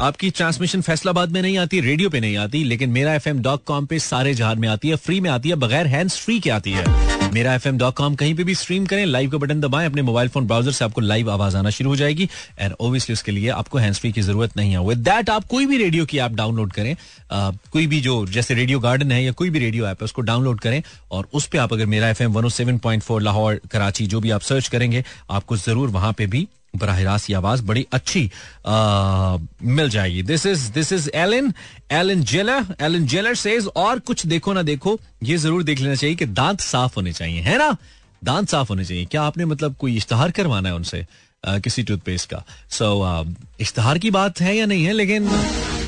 आपकी 0.01 0.29
ट्रांसमिशन 0.31 0.81
फैसलाबाद 0.81 1.31
में 1.31 1.41
नहीं 1.41 1.57
आती 1.57 1.79
रेडियो 1.81 2.09
पे 2.09 2.19
नहीं 2.19 2.37
आती, 2.37 2.63
लेकिन 2.63 2.89
मेरा 2.89 3.13
एफ़ 3.15 3.29
एम 3.29 3.41
डॉट 3.41 3.63
कॉम 3.65 3.85
पे 3.85 3.99
सारे 4.01 4.33
जहार 4.33 4.55
में 4.55 4.67
आती 4.69 4.89
है 4.89 4.95
फ्री 4.97 5.19
में 5.21 5.29
आती 5.29 5.49
है, 5.49 5.55
बगैर 5.57 5.87
हैंड्स 5.87 6.17
फ्री 6.19 6.39
के 6.39 6.49
आती 6.49 6.71
है। 6.71 6.85
मेरा 7.33 7.53
एफ़ 7.55 7.67
कहीं 8.15 8.33
पे 8.35 8.43
भी 8.43 8.53
स्ट्रीम 8.55 8.85
करें 8.85 9.05
लाइव 9.05 9.29
का 9.31 9.37
बटन 9.37 9.61
दबाएँ 9.61 9.87
अपने 9.87 10.01
मोबाइल 10.01 10.29
फ़ोन 10.29 10.47
ब्राउज़र 10.47 10.71
से 10.71 10.85
आपको 10.85 11.01
लाइव 11.01 11.29
आवाज़ 11.31 11.57
आना 11.57 11.69
शुरू 11.69 11.89
हो 11.89 11.95
जाएगी 11.95 12.29
एंड 12.59 12.73
ओबियसली 12.79 13.13
उसके 13.13 13.31
लिए 13.31 13.49
आपको 13.49 13.77
हैंड 13.77 13.95
फ्री 13.95 14.11
की 14.11 14.21
ज़रूरत 14.21 14.57
नहीं 14.57 14.71
है। 14.71 14.85
विद 14.87 14.97
दैट 14.97 15.29
आप 15.29 15.45
कोई 15.49 15.65
भी 15.65 15.77
रेडियो 15.77 16.05
की 16.05 16.17
ऐप 16.17 16.31
डाउनलोड 16.31 16.73
करें 16.73 16.95
आ, 17.31 17.51
कोई 17.51 17.87
भी 17.87 18.01
जो 18.01 18.25
जैसे 18.27 18.53
रेडियो 18.53 18.79
गार्डन 18.79 19.11
है 19.11 19.23
या 19.23 19.31
कोई 19.31 19.49
भी 19.49 19.59
रेडियो 19.59 19.87
ऐप 19.87 20.01
है 20.01 20.05
उसको 20.05 20.21
डाउनलोड 20.21 20.59
करें 20.59 20.81
और 21.11 21.27
उस 21.33 21.47
पर 21.47 21.57
आप 21.57 21.73
अगर 21.73 21.85
Mera 21.85 22.09
F 22.09 22.23
M 22.23 22.99
four 22.99 23.21
Lahore 23.21 23.61
Karachi 23.71 24.07
जो 24.07 24.19
भी 24.19 24.31
आप 24.31 24.41
सर्च 24.41 24.67
करेंगे 24.67 25.03
आपको 25.29 25.57
ज़रूर 25.57 25.89
वहाँ 25.89 26.11
पर 26.13 26.27
भी 26.27 26.47
बरह 26.75 27.03
रास्त 27.03 27.31
आवाज़ 27.33 27.61
बड़ी 27.63 27.85
अच्छी 27.93 28.29
आ, 28.65 29.37
मिल 29.63 29.89
जाएगी। 29.89 30.21
This 30.23 30.45
is 30.45 30.71
this 30.71 30.91
is 30.93 31.09
Alan 31.09 31.53
Alan 31.91 32.23
jailer 32.23 32.75
Alan 32.81 33.05
jailer 33.07 33.35
says 33.35 33.67
और 33.75 33.99
कुछ 33.99 34.25
देखो 34.25 34.53
ना 34.53 34.61
देखो 34.61 34.99
ये 35.23 35.37
ज़रूर 35.37 35.63
देख 35.63 35.79
लेना 35.79 35.95
चाहिए 35.95 36.15
कि 36.15 36.25
दांत 36.25 36.61
साफ़ 36.61 36.95
होने 36.95 37.13
चाहिए 37.13 37.41
है 37.41 37.57
ना? 37.57 37.75
दांत 38.23 38.49
साफ़ 38.49 38.69
होने 38.69 38.85
चाहिए। 38.85 39.05
क्या 39.05 39.23
आपने 39.23 39.45
मतलब 39.45 39.75
कोई 39.79 39.97
इश्तहार 39.97 40.31
करवाना 40.31 40.69
है 40.69 40.75
उनसे 40.75 41.05
आ, 41.43 41.57
किसी 41.59 41.83
टूथपेस्ट 41.83 42.29
का? 42.29 42.43
सो 42.69 42.85
so, 42.85 43.61
इश्तहार 43.61 43.97
की 43.97 44.11
बात 44.11 44.41
है 44.41 44.55
या 44.57 44.65
नहीं 44.65 44.85
है 44.85 44.93
लेकिन 44.93 45.27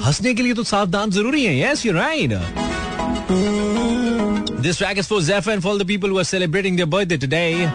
हंसने 0.05 0.33
के 0.33 0.43
लिए 0.43 0.53
तो 0.53 0.63
साफ़ 0.63 0.89
दांत 0.89 1.13
ज़रूरी 1.13 1.45
है। 1.45 1.57
Yes 1.59 1.85
you 1.85 1.93
right 1.93 2.33
This 4.60 4.78
track 4.78 4.98
is 4.98 5.06
for 5.06 5.20
Zephyr 5.20 5.52
and 5.52 5.62
for 5.62 5.68
all 5.68 5.78
the 5.78 5.84
people 5.84 6.08
who 6.08 6.18
are 6.18 6.24
celebrating 6.24 6.76
their 6.76 6.86
birthday 6.86 7.16
today. 7.16 7.70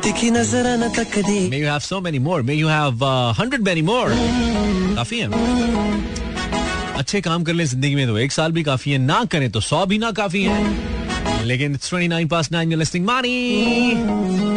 May 1.50 1.58
you 1.58 1.66
have 1.66 1.84
so 1.84 2.02
many 2.02 2.20
more. 2.20 2.44
May 2.44 2.56
you 2.56 2.68
have 2.68 3.02
uh, 3.02 3.34
hundred 3.34 3.64
many 3.64 3.82
more. 3.82 4.10
काफी 4.96 5.20
है 5.20 5.28
अच्छे 6.98 7.22
काम 7.22 7.44
कर 7.44 7.54
ले 7.54 7.66
जिंदगी 7.66 7.96
में 7.96 8.08
तो 8.08 8.18
एक 8.18 8.32
साल 8.32 8.52
भी 8.52 8.64
काफी 8.64 8.92
है 8.92 8.98
ना 8.98 9.24
करें 9.32 9.50
तो 9.52 9.60
सौ 9.62 9.86
भी 9.86 9.98
ना 9.98 10.12
काफी 10.20 10.44
है 10.44 11.46
लेकिन 11.46 11.74
it's 11.76 11.94
29 11.94 12.28
past 12.34 12.52
9 12.54 12.72
you're 12.72 14.57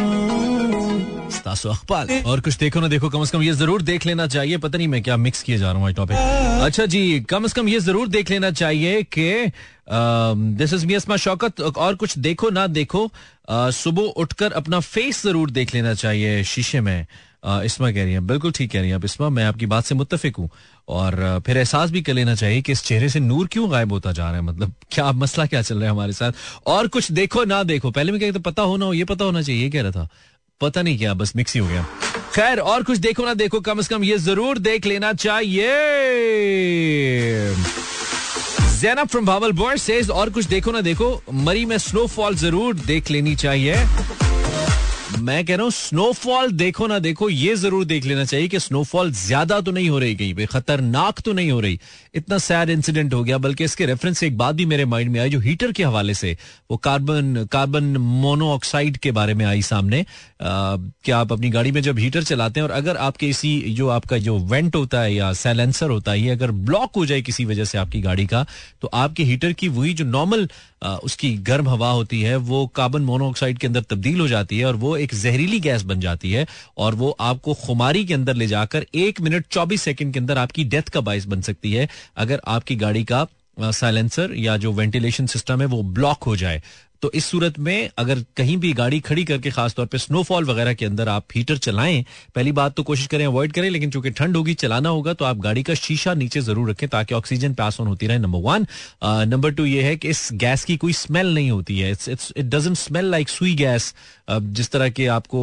listening 1.44 1.76
money 1.90 2.24
और 2.26 2.40
कुछ 2.40 2.56
देखो 2.58 2.80
ना 2.80 2.88
देखो, 2.88 3.08
कम 3.08 3.24
से 3.24 3.30
कम 3.32 3.42
ये 3.42 3.52
ज़रूर 3.52 3.82
देख 3.82 4.06
लेना 4.06 4.26
चाहिए। 4.26 4.56
पता 4.58 4.78
नहीं 4.78 4.88
मैं 4.88 5.02
क्या 5.02 5.16
मिक्स 5.16 5.42
किए 5.42 5.58
जा 5.58 5.72
रहा 5.72 5.82
हूँ 5.82 5.92
टॉपिक 5.92 6.16
अच्छा 6.62 6.86
जी, 6.86 7.20
कम 7.20 7.46
से 7.46 7.60
कम 7.60 7.68
ये 7.68 7.80
ज़रूर 7.80 8.08
देख 8.08 8.30
लेना 8.30 8.50
चाहिए 8.52 9.02
कि 9.02 9.50
दिस 9.90 10.72
इज़ 10.72 10.86
मियसमा 10.86 11.16
शौकत 11.16 11.60
और 11.60 11.94
कुछ 11.94 12.18
देखो 12.18 12.50
ना 12.50 12.66
देखो 12.68 13.10
सुबह 13.50 14.02
उठकर 14.22 14.52
अपना 14.52 14.80
फेस 14.80 15.22
ज़रूर 15.22 15.50
देख 15.50 15.74
लेना 15.74 15.94
चाहिए 15.94 16.42
शीशे 16.44 16.80
में। 16.80 17.06
इसमा 17.44 17.90
कह 17.92 18.04
रही 18.04 18.12
है, 18.12 18.20
बिल्कुल 18.20 18.52
ठीक 18.52 18.70
कह 18.70 18.80
रही 18.80 18.88
है 18.88 18.94
आप, 18.96 19.04
इसमा, 19.04 19.28
मैं 19.28 19.44
आपकी 19.44 19.66
बात 19.66 19.84
से 19.84 19.94
मुतफिक 19.94 20.36
हूँ। 20.36 20.48
और 20.88 21.42
फिर 21.46 21.56
एहसास 21.56 21.90
भी 21.90 22.02
कर 22.02 22.14
लेना 22.14 22.34
चाहिए 22.34 22.60
कि 22.62 22.72
इस 22.72 22.82
चेहरे 22.84 23.08
से 23.08 23.20
नूर 23.20 23.46
क्यों 23.52 23.70
गायब 23.70 23.92
होता 23.92 24.12
जा 24.12 24.24
रहा 24.24 24.36
है? 24.36 24.42
मतलब 24.42 24.72
क्या 24.90 25.10
मसला 25.12 25.46
क्या 25.46 25.62
चल 25.62 25.74
रहा 25.74 25.84
है 25.84 25.90
हमारे 25.90 26.12
साथ? 26.12 26.32
और 26.66 26.88
कुछ 26.88 27.10
देखो 27.12 27.44
ना 27.44 27.62
देखो, 27.62 27.90
पहले 27.90 28.12
में 28.12 28.20
क्या 28.20 28.32
पता 28.40 28.62
होना 28.62 28.84
हो, 28.84 28.92
ये 28.94 29.04
पता 29.04 29.24
होना 29.24 29.42
चाहिए 29.42 29.70
कह 29.70 29.82
रहा 29.82 29.90
था। 29.90 30.08
पता 30.62 30.82
नहीं 30.82 30.98
क्या, 30.98 31.14
बस 31.14 31.32
मिक्स 31.36 31.54
ही 31.54 31.60
हो 31.60 31.66
गया। 31.68 31.86
खैर, 32.34 32.58
और 32.60 32.82
कुछ 32.82 32.98
देखो 32.98 33.24
ना 33.24 33.34
देखो, 33.34 33.60
कम 33.60 33.80
से 33.80 33.94
कम 33.94 34.04
ये 34.04 34.18
ज़रूर 34.20 34.58
देख 34.60 34.86
लेना 34.86 35.12
चाहिए। 35.14 35.70
Zainab 38.80 39.08
from 39.08 39.26
Bhawal 39.26 39.52
boy 39.52 39.76
says 39.78 40.10
और 40.10 40.30
कुछ 40.30 40.44
देखो 40.46 40.72
ना 40.72 40.80
देखो, 40.80 41.22
मरी 41.32 41.64
में 41.64 41.76
स्नोफॉल 41.78 42.34
ज़रूर 42.36 42.74
देख 42.76 43.10
लेनी 43.10 43.34
चाहिए। 43.36 43.74
मैं 45.12 45.44
कह 45.46 45.56
रहा 45.56 45.64
हूँ 45.64 45.70
स्नोफॉल 45.70 46.50
देखो 46.52 46.86
ना 46.86 46.98
देखो, 46.98 47.28
ये 47.30 47.54
ज़रूर 47.56 47.84
देख 47.84 48.04
लेना 48.06 48.24
चाहिए 48.24 48.48
कि 48.48 48.58
स्नोफॉल 48.60 49.10
ज़्यादा 49.12 49.60
तो 49.60 49.72
नहीं 49.72 49.88
हो 49.90 49.98
रही 49.98 50.14
कहीं 50.14 50.34
पे, 50.34 50.46
खतरनाक 50.46 51.20
तो 51.20 51.32
नहीं 51.32 51.50
हो 51.50 51.60
रही। 51.60 51.78
इतना 52.14 52.38
सैड 52.38 52.70
इंसिडेंट 52.70 53.14
हो 53.14 53.22
गया, 53.24 53.38
बल्कि 53.38 53.64
इसके 53.64 53.86
रेफरेंस 53.86 54.18
से 54.18 54.26
एक 54.26 54.36
बात 54.38 54.54
भी 54.54 54.66
मेरे 54.66 54.84
माइंड 54.84 55.10
में 55.12 55.20
आई, 55.20 55.30
जो 55.30 55.40
हीटर 55.40 55.72
के 55.72 55.84
हवाले 55.84 56.14
से, 56.14 56.36
वो 56.70 56.76
कार्बन 56.78 57.44
कार्बन 57.52 57.96
मोनोऑक्साइड 57.98 58.96
के 58.96 59.10
बारे 59.12 59.34
में 59.34 59.44
आई 59.46 59.62
सामने। 59.62 60.04
कि 60.42 61.10
आप 61.12 61.32
अपनी 61.32 61.50
गाड़ी 61.50 61.72
में 61.72 61.80
जब 61.82 61.98
हीटर 61.98 62.22
चलाते 62.24 62.60
हैं, 62.60 62.66
और 62.66 62.74
अगर 62.74 62.96
आपके 62.98 63.28
इसी, 63.28 63.60
जो 63.60 63.88
आपका 63.90 64.18
जो 64.18 64.38
वेंट 64.40 64.76
होता 64.76 65.00
है 65.00 65.14
या 65.14 65.32
सैलेंसर 65.34 65.90
होता 65.90 66.12
है, 66.12 66.20
ये 66.20 66.30
अगर 66.30 66.50
ब्लॉक 66.50 66.96
हो 66.96 67.06
जाए 67.06 67.22
किसी 67.22 67.44
वजह 67.44 67.64
से 67.64 67.78
आपकी 67.78 68.00
गाड़ी 68.00 68.26
का 68.26 68.46
तो 68.82 68.88
आपके 68.94 69.24
हीटर 69.24 69.52
की 69.52 69.68
वही 69.70 69.92
जो 69.94 70.04
नॉर्मल 70.06 70.48
उसकी 70.82 71.32
गर्म 71.40 71.68
हवा 71.68 71.90
होती 71.90 72.20
है, 72.22 72.36
वो 72.36 72.66
कार्बन 72.66 73.02
मोनोऑक्साइड 73.02 73.58
के 73.58 73.66
अंदर 73.66 73.82
तब्दील 73.82 74.20
हो 74.20 74.28
जाती 74.28 74.58
है 74.58 74.64
और 74.64 74.76
वो 74.76 74.96
एक 74.96 75.14
जहरीली 75.14 75.60
गैस 75.60 75.82
बन 75.82 76.00
जाती 76.00 76.32
है 76.32 76.46
और 76.78 76.94
वो 76.94 77.10
आपको 77.20 77.54
खुमारी 77.56 78.04
के 78.04 78.14
अंदर 78.14 78.34
ले 78.34 78.46
जाकर 78.46 78.86
एक 78.94 79.20
मिनट 79.20 79.46
चौबीस 79.50 79.82
सेकंड 79.82 80.12
के 80.12 80.18
अंदर 80.18 80.38
आपकी 80.38 80.64
डेथ 80.64 80.88
का 80.88 81.00
बायस 81.00 81.26
बन 81.26 81.40
सकती 81.40 81.72
है। 81.72 81.88
अगर 82.16 82.40
आपकी 82.46 82.76
गाड़ी 82.76 83.04
का 83.04 83.26
साइलेंसर 83.60 84.34
या 84.34 84.56
जो 84.56 84.72
वेंटिलेशन 84.72 85.26
सिस्टम 85.26 85.60
है 85.60 85.66
वो 85.66 85.82
ब्लॉक 85.82 86.24
हो 86.24 86.36
जाए 86.36 86.62
तो 87.02 87.10
इस 87.14 87.24
सूरत 87.24 87.58
में 87.58 87.90
अगर 87.98 88.18
कहीं 88.36 88.56
भी 88.56 88.72
गाड़ी 88.72 88.98
खड़ी 89.00 89.24
करके, 89.24 89.50
खासतौर 89.50 89.86
पे 89.86 89.98
स्नोफॉल 89.98 90.44
वगैरह 90.44 90.74
के 90.74 90.86
अंदर 90.86 91.08
आप 91.08 91.24
हीटर 91.34 91.56
चलाएँ, 91.58 92.04
पहली 92.34 92.52
बात 92.52 92.74
तो 92.74 92.82
कोशिश 92.82 93.06
करें 93.06 93.24
अवॉइड 93.26 93.52
करें, 93.52 93.68
लेकिन 93.70 93.90
चूँकि 93.90 94.10
ठंड 94.10 94.36
होगी, 94.36 94.54
चलाना 94.54 94.88
होगा 94.88 95.12
तो 95.12 95.24
आप 95.24 95.38
गाड़ी 95.38 95.62
का 95.62 95.74
शीशा 95.74 96.14
नीचे 96.14 96.40
ज़रूर 96.40 96.70
रखें 96.70 96.88
ताकि 96.88 97.14
ऑक्सीजन 97.14 97.54
पास 97.54 97.80
ऑन 97.80 97.86
होती 97.86 98.06
रहे 98.06 98.18
नंबर 98.18 98.38
वन 98.42 98.66
नंबर 99.28 99.50
टू 99.52 99.64
ये 99.64 99.82
है 99.82 99.96
कि 99.96 100.08
इस 100.08 100.28
गैस 100.34 100.64
की 100.64 100.76
कोई 100.76 100.92
स्मेल 100.92 101.34
नहीं 101.34 101.50
होती 101.50 101.78
है। 101.78 101.90
It 101.90 102.54
smell 102.54 103.10
like 103.10 103.28
Sui 103.28 103.54
gas 103.54 103.94
जिस 104.30 104.70
तरह 104.70 104.88
के 104.88 105.06
आपको 105.08 105.40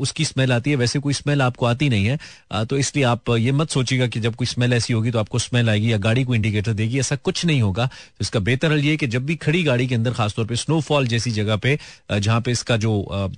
उसकी 0.00 0.24
स्मेल 0.24 0.52
आती 0.52 0.70
है, 0.70 0.76
वैसे 0.76 0.98
कोई 0.98 1.12
स्मेल 1.14 1.42
आपको 1.42 1.66
आती 1.66 1.88
नहीं 1.88 2.06
है। 2.06 2.64
तो 2.64 2.78
इसलिए 2.78 3.04
आप 3.04 3.30
ये 3.30 3.52
मत 3.52 3.70
सोचिएगा 3.70 4.06
कि 4.06 4.20
जब 4.20 4.34
कोई 4.34 4.46
स्मेल 4.46 4.72
ऐसी 4.72 4.92
होगी 4.92 5.10
तो 5.10 5.18
आपको 5.18 5.38
स्मेल 5.38 5.70
आएगी 5.70 5.92
या 5.92 5.98
गाड़ी 5.98 6.24
को 6.24 6.34
इंडिकेटर 6.34 6.72
देगी, 6.72 6.98
ऐसा 7.00 7.16
कुछ 7.18 7.44
नहीं 7.46 7.62
होगा। 7.62 7.88
इसका 8.20 8.40
बेहतर 8.40 8.72
हल 8.72 8.84
ये 8.84 8.96
कि 8.96 9.06
जब 9.06 9.26
भी 9.26 9.36
खड़ी 9.36 9.62
गाड़ी 9.62 9.86
के 9.86 9.94
अंदर, 9.94 10.12
खासतौर 10.12 10.46
पर 10.46 10.56
स्नोफॉल 10.56 11.01
जैसी 11.06 11.30
जगह 11.32 11.56
पे 11.56 11.78
जहाँ 12.12 12.40
पे 12.40 12.50
इसका 12.50 12.76
जो 12.76 12.92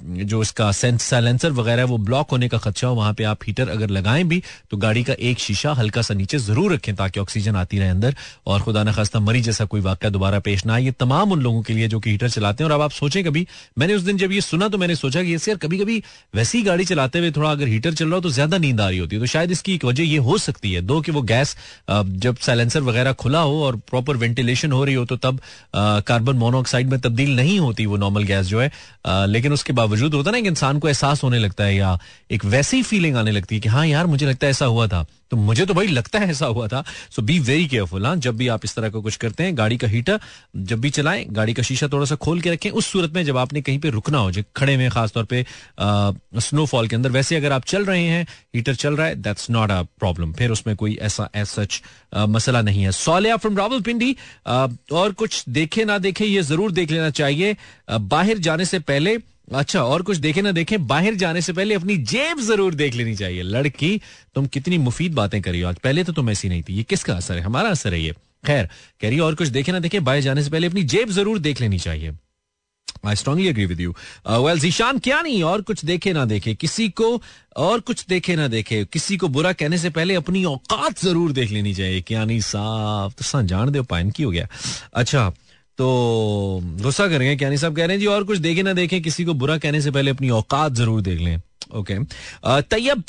जो 0.04 0.42
इसका 0.42 0.70
साइलेंसर 0.72 1.52
वगैरह 1.52 1.84
वो 1.84 1.98
ब्लॉक 2.00 2.30
होने 2.30 2.48
का 2.48 2.58
खर्चा 2.58 2.86
हो, 2.86 2.94
वहाँ 2.94 3.12
पे 3.14 3.24
आप 3.24 3.44
हीटर 3.46 3.68
अगर 3.68 3.90
लगाएँ 3.90 4.24
भी 4.24 4.42
तो 4.70 4.76
गाड़ी 4.78 5.02
का 5.04 5.14
एक 5.20 5.38
शीशा 5.40 5.72
हल्का 5.74 6.02
सा 6.02 6.14
नीचे 6.14 6.38
ज़रूर 6.40 6.72
रखें 6.74 6.94
ताकि 6.96 7.20
ऑक्सीजन 7.20 7.56
आती 7.56 7.78
रहे 7.78 7.88
अंदर। 7.88 8.14
और 8.46 8.60
खुदा 8.62 8.82
न 8.84 8.92
खास्ता 8.92 9.20
मरी 9.20 9.40
जैसा 9.42 9.64
कोई 9.64 9.80
वाक्य 9.80 10.10
दोबारा 10.10 10.38
पेश 10.40 10.64
ना 10.66 10.74
आए। 10.74 10.82
ये 10.82 10.90
तमाम 11.00 11.32
उन 11.32 11.42
लोगों 11.42 11.62
के 11.62 11.72
लिए 11.74 11.88
जो 11.88 12.00
कि 12.00 12.10
हीटर 12.10 12.28
चलाते 12.30 12.64
हैं। 12.64 12.70
और 12.70 12.74
अब 12.74 12.82
आप 12.82 12.90
सोचें 12.92 13.22
कभी, 13.24 13.46
मैंने 13.78 13.94
उस 13.94 14.02
दिन 14.02 14.16
जब 14.18 14.32
ये 14.32 14.40
सुना 14.42 14.68
तो 14.68 14.78
मैंने 14.78 14.94
सोचा 14.96 15.22
कि 15.22 15.34
यार 15.34 15.56
कभी 15.58 15.78
कभी 15.78 16.02
वैसी 16.34 16.62
गाड़ी 16.62 16.84
चलाते 16.84 17.18
हुए 17.18 17.30
थोड़ा 17.32 17.50
अगर 17.50 17.68
हीटर 17.68 17.94
चल 17.94 18.06
रहा 18.06 18.14
हो 18.14 18.20
तो 18.20 18.30
ज़्यादा 18.30 18.58
नींद 18.58 18.80
आ 18.80 18.88
रही 18.88 18.98
होती 18.98 19.16
है। 19.16 19.22
तो 19.22 19.26
शायद 19.28 19.50
इसकी 19.50 19.74
एक 19.74 19.84
वजह 19.84 20.02
ये 20.04 20.18
हो 20.20 20.38
सकती 20.40 20.72
है। 20.72 20.80
दो 20.82 21.00
कि 21.00 21.12
वो 21.12 21.22
गैस 21.24 21.56
जब 21.90 22.36
साइलेंसर 22.38 22.80
वगैरह 22.82 23.12
खुला 23.14 23.40
हो 23.40 23.62
और 23.64 23.76
प्रॉपर 23.90 24.16
वेंटिलेशन 24.16 24.72
हो 24.72 24.84
रही 24.84 24.94
हो 24.94 25.04
तो 25.04 25.16
तब 25.18 25.40
कार्बन 25.76 26.36
मोनोऑक्साइड 26.36 26.90
में 26.90 27.00
तब्दील 27.00 27.34
नहीं 27.36 27.53
होती 27.58 27.86
वो 27.86 27.96
नॉर्मल 27.96 28.22
गैस 28.22 28.46
जो 28.46 28.60
है। 28.60 28.72
आ, 29.06 29.24
लेकिन 29.24 29.52
उसके 29.52 29.72
बावजूद 29.72 30.14
होता 30.14 30.30
ना 30.30 30.38
एक 30.38 30.46
इंसान 30.46 30.78
को 30.78 30.88
एहसास 30.88 31.22
होने 31.22 31.38
लगता 31.38 31.64
है 31.64 31.76
या 31.76 31.98
एक 32.30 32.44
वैसी 32.44 32.82
फीलिंग 32.82 33.16
आने 33.16 33.30
लगती 33.30 33.54
है 33.54 33.60
कि 33.60 33.68
हाँ 33.68 33.86
यार 33.86 34.06
मुझे 34.06 34.26
लगता 34.26 34.46
है 34.46 34.50
ऐसा 34.50 34.66
हुआ 34.66 34.86
था। 34.86 35.06
तो 35.30 35.36
मुझे 35.36 35.66
तो 35.66 35.74
भाई 35.74 35.86
लगता 35.88 36.18
है 36.18 36.30
ऐसा 36.30 36.46
हुआ 36.46 36.66
था। 36.68 36.82
सो 37.10 37.22
बी 37.22 37.38
वेरी 37.40 37.66
केयरफुल 37.66 38.06
हाँ। 38.06 38.16
जब 38.16 38.36
भी 38.36 38.48
आप 38.48 38.64
इस 38.64 38.74
तरह 38.74 38.88
का 38.90 39.00
कुछ 39.00 39.16
करते 39.16 39.44
हैं, 39.44 39.56
गाड़ी 39.58 39.76
का 39.76 39.88
हीटर 39.88 40.20
जब 40.56 40.80
भी 40.80 40.90
चलाएँ, 40.90 41.24
गाड़ी 41.30 41.54
का 41.54 41.62
शीशा 41.62 41.88
थोड़ा 41.88 42.06
सा 42.06 42.14
खोल 42.16 42.40
के 42.40 42.50
रखें, 42.50 42.70
उस 42.70 42.86
सूरत 42.86 43.12
में 43.14 43.24
जब 43.24 43.36
आपने 43.36 43.62
कहीं 43.62 43.78
पे 43.78 43.90
रुकना 43.90 44.18
हो 44.18 44.30
जो 44.32 44.42
खड़े 44.56 44.76
में 44.76 44.88
खासतौर 44.90 45.24
पे 45.24 45.44
स्नोफॉल 45.80 46.88
के 46.88 46.96
अंदर, 46.96 47.10
वैसे 47.10 47.36
अगर 47.36 47.52
आप 47.52 47.64
चल 47.64 47.84
रहे 47.84 48.04
हैं, 48.04 48.26
हीटर 48.54 48.74
चल 48.76 48.96
रहा 48.96 49.06
है 49.06 49.14
दैट्स 49.16 49.50
नॉट 49.50 49.70
अ 49.70 49.82
प्रॉब्लम 49.82 50.32
फिर 50.32 50.50
उसमें 50.50 50.74
कोई 50.76 50.98
ऐसा 51.02 51.28
एज 51.34 51.46
सच 51.48 51.82
मसला 52.28 52.62
नहीं 52.62 52.82
है। 52.82 52.92
सोलिया 52.94 53.36
फ्रॉम 53.36 53.56
रावल 53.58 53.80
पिंडी 53.80 54.16
और 54.46 55.12
कुछ 55.12 55.44
देखे 55.50 55.84
ना 55.84 55.98
देखे 55.98 56.24
ये 56.24 56.42
ज़रूर 56.44 56.72
देख 56.72 56.90
लेना 56.90 57.10
चाहिए। 57.12 57.56
बाहर 57.90 58.38
जाने 58.40 58.64
से 58.64 58.78
पहले 58.80 59.16
अच्छा 59.48 59.82
और 59.82 60.02
कुछ 60.02 60.16
देखे 60.16 60.42
ना 60.42 60.52
देखे, 60.52 60.78
बाहर 60.78 61.14
जाने 61.14 61.40
से 61.40 61.52
पहले 61.52 61.74
अपनी 61.74 61.96
जेब 61.96 62.40
ज़रूर 62.40 62.74
देख 62.74 62.94
लेनी 62.94 63.14
चाहिए। 63.16 63.42
लड़की, 63.42 64.00
तुम 64.34 64.46
कितनी 64.46 64.78
मुफीद 64.78 65.14
बातें 65.14 65.40
करी 65.42 65.60
हो 65.60 65.68
आज। 65.68 65.78
पहले 65.78 66.04
तो 66.04 66.12
तुम 66.12 66.30
ऐसी 66.30 66.48
नहीं 66.48 66.62
थी। 66.62 66.74
ये 66.74 66.82
किसका 66.82 67.14
असर 67.14 67.34
है? 67.34 67.40
हमारा 67.40 67.70
असर 67.70 67.94
है 67.94 68.00
ये। 68.00 68.14
खैर, 68.46 68.68
कह 69.00 69.08
रही 69.08 69.18
और 69.18 69.34
कुछ 69.34 69.48
देखे 69.48 69.72
ना 69.72 69.78
देखे, 69.78 70.00
बाहर 70.00 70.20
जाने 70.20 70.42
से 70.42 70.50
पहले 70.50 70.66
अपनी 70.66 70.82
जेब 70.84 71.10
ज़रूर 71.10 71.38
देख 71.38 71.60
लेनी 71.60 71.78
चाहिए। 71.78 72.12
I 73.06 73.16
strongly 73.16 73.48
agree 73.48 73.64
with 73.66 73.80
you 73.80 73.94
well 74.28 74.58
Zeeshan, 74.58 74.98
क्या 74.98 75.20
नहीं? 75.22 75.42
और 75.42 75.62
कुछ 75.62 75.84
देखे 75.84 76.12
ना 76.12 76.24
देखे, 76.24 76.54
किसी 76.54 76.88
को, 76.90 77.20
और 77.56 77.80
कुछ 77.80 78.04
देखे 78.08 78.36
ना 78.36 78.48
देखे, 78.48 78.84
किसी 78.84 79.16
को 79.16 79.28
बुरा 79.28 79.52
कहने 79.52 79.78
से 79.78 79.90
पहले 79.90 80.14
अपनी 80.14 80.44
औकात 80.44 81.00
ज़रूर 81.00 81.32
देख 81.32 81.50
लेनी 81.50 81.74
चाहिए। 81.74 82.00
क्या 82.00 82.24
नहीं, 82.24 82.40
साफ़ 82.40 83.14
तो 83.22 83.42
जान 83.44 83.70
दो 83.70 83.82
पाइन 83.84 84.10
की 84.10 84.22
हो 84.22 84.30
गया। 84.30 84.48
अच्छा 84.94 85.32
तो 85.78 86.60
गुस्सा 86.82 87.06
करेंगे 87.08 87.34
क्या 87.36 87.48
नहीं 87.48 87.58
सब 87.58 87.76
कह 87.76 87.84
रहे 87.84 87.96
हैं, 87.96 88.00
जी, 88.00 88.06
और 88.06 88.24
कुछ 88.24 88.38
देखे 88.38 88.62
ना 88.62 88.72
देखें, 88.72 89.00
किसी 89.02 89.24
को 89.24 89.34
बुरा 89.34 89.56
कहने 89.58 89.80
से 89.80 89.90
पहले 89.90 90.10
अपनी 90.10 90.30
औकात 90.32 90.72
ज़रूर 90.74 91.00
देख 91.00 91.20
लें। 91.20 91.40
ओके 91.74 91.94
तैयब 92.64 93.02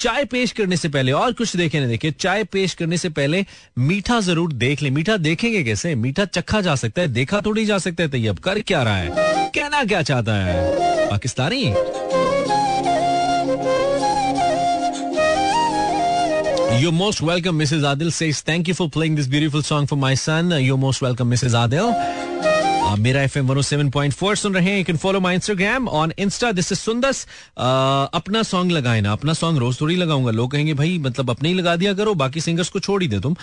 चाय 0.00 0.24
पेश 0.24 0.52
करने 0.52 0.76
से 0.76 0.88
पहले, 0.88 1.12
और 1.12 1.32
कुछ 1.32 1.56
देखे 1.56 1.80
ना 1.80 1.86
देखे, 1.86 2.10
चाय 2.10 2.44
पेश 2.44 2.74
करने 2.74 2.98
से 2.98 3.08
पहले 3.10 3.44
मीठा 3.78 4.20
ज़रूर 4.20 4.52
देख 4.54 4.82
ले। 4.82 4.90
मीठा 4.90 5.16
देखेंगे 5.18 5.62
कैसे? 5.64 5.94
मीठा 5.96 6.24
चखा 6.26 6.60
जा 6.60 6.74
सकता 6.76 7.02
है, 7.02 7.08
देखा 7.08 7.40
थोड़ी 7.46 7.64
जा 7.66 7.78
सकता 7.78 8.02
है 8.02 8.08
तैयब, 8.08 8.38
कर 8.38 8.60
क्या 8.60 8.82
रहा 8.82 8.96
है? 8.96 9.10
कहना 9.50 9.84
क्या 9.84 10.02
चाहता 10.02 10.34
है? 10.36 11.10
Pakistani? 11.10 11.64
You're 16.78 16.92
most 16.92 17.22
welcome, 17.22 17.58
Mrs. 17.58 17.82
Adil 17.82 18.12
says, 18.12 18.42
Thank 18.42 18.68
you 18.68 18.74
for 18.74 18.90
playing 18.90 19.14
this 19.14 19.26
beautiful 19.26 19.62
song 19.62 19.86
for 19.86 19.96
my 19.96 20.14
son. 20.14 20.52
Uh, 20.52 20.56
you're 20.56 20.76
most 20.76 21.00
welcome, 21.00 21.30
Mrs. 21.30 21.54
Adil. 21.54 22.55
आप 22.86 22.98
Mera 22.98 23.22
F 23.22 23.38
M 23.38 23.60
seven 23.60 23.88
point 23.90 24.12
four 24.14 24.36
सुन 24.36 24.54
रहे 24.54 24.64
हैं। 24.64 24.78
You 24.78 24.84
can 24.84 24.96
follow 24.96 25.20
my 25.20 25.34
Instagram 25.34 25.88
on 25.88 26.12
insta 26.18 26.50
this 26.52 26.70
is 26.72 26.78
Sundas 26.78 27.24
अपना 27.56 28.42
song 28.42 28.72
लगाए 28.72 29.00
ना। 29.00 29.12
अपना 29.12 29.32
song 29.32 29.58
रोज 29.58 29.80
थोड़ी 29.80 29.96
लगाऊँगा। 29.96 30.30
लोग 30.30 30.50
कहेंगे, 30.52 30.74
भाई 30.74 30.98
मतलब 30.98 31.30
अपने 31.30 31.48
ही 31.48 31.54
लगा 31.54 31.74
दिया 31.76 31.94
करो, 31.94 32.14
बाकी 32.14 32.40
सिंगर्स 32.40 32.68
को 32.68 32.80
छोड़ 32.80 33.02
ही 33.02 33.08
दे 33.08 33.20
तुम। 33.20 33.36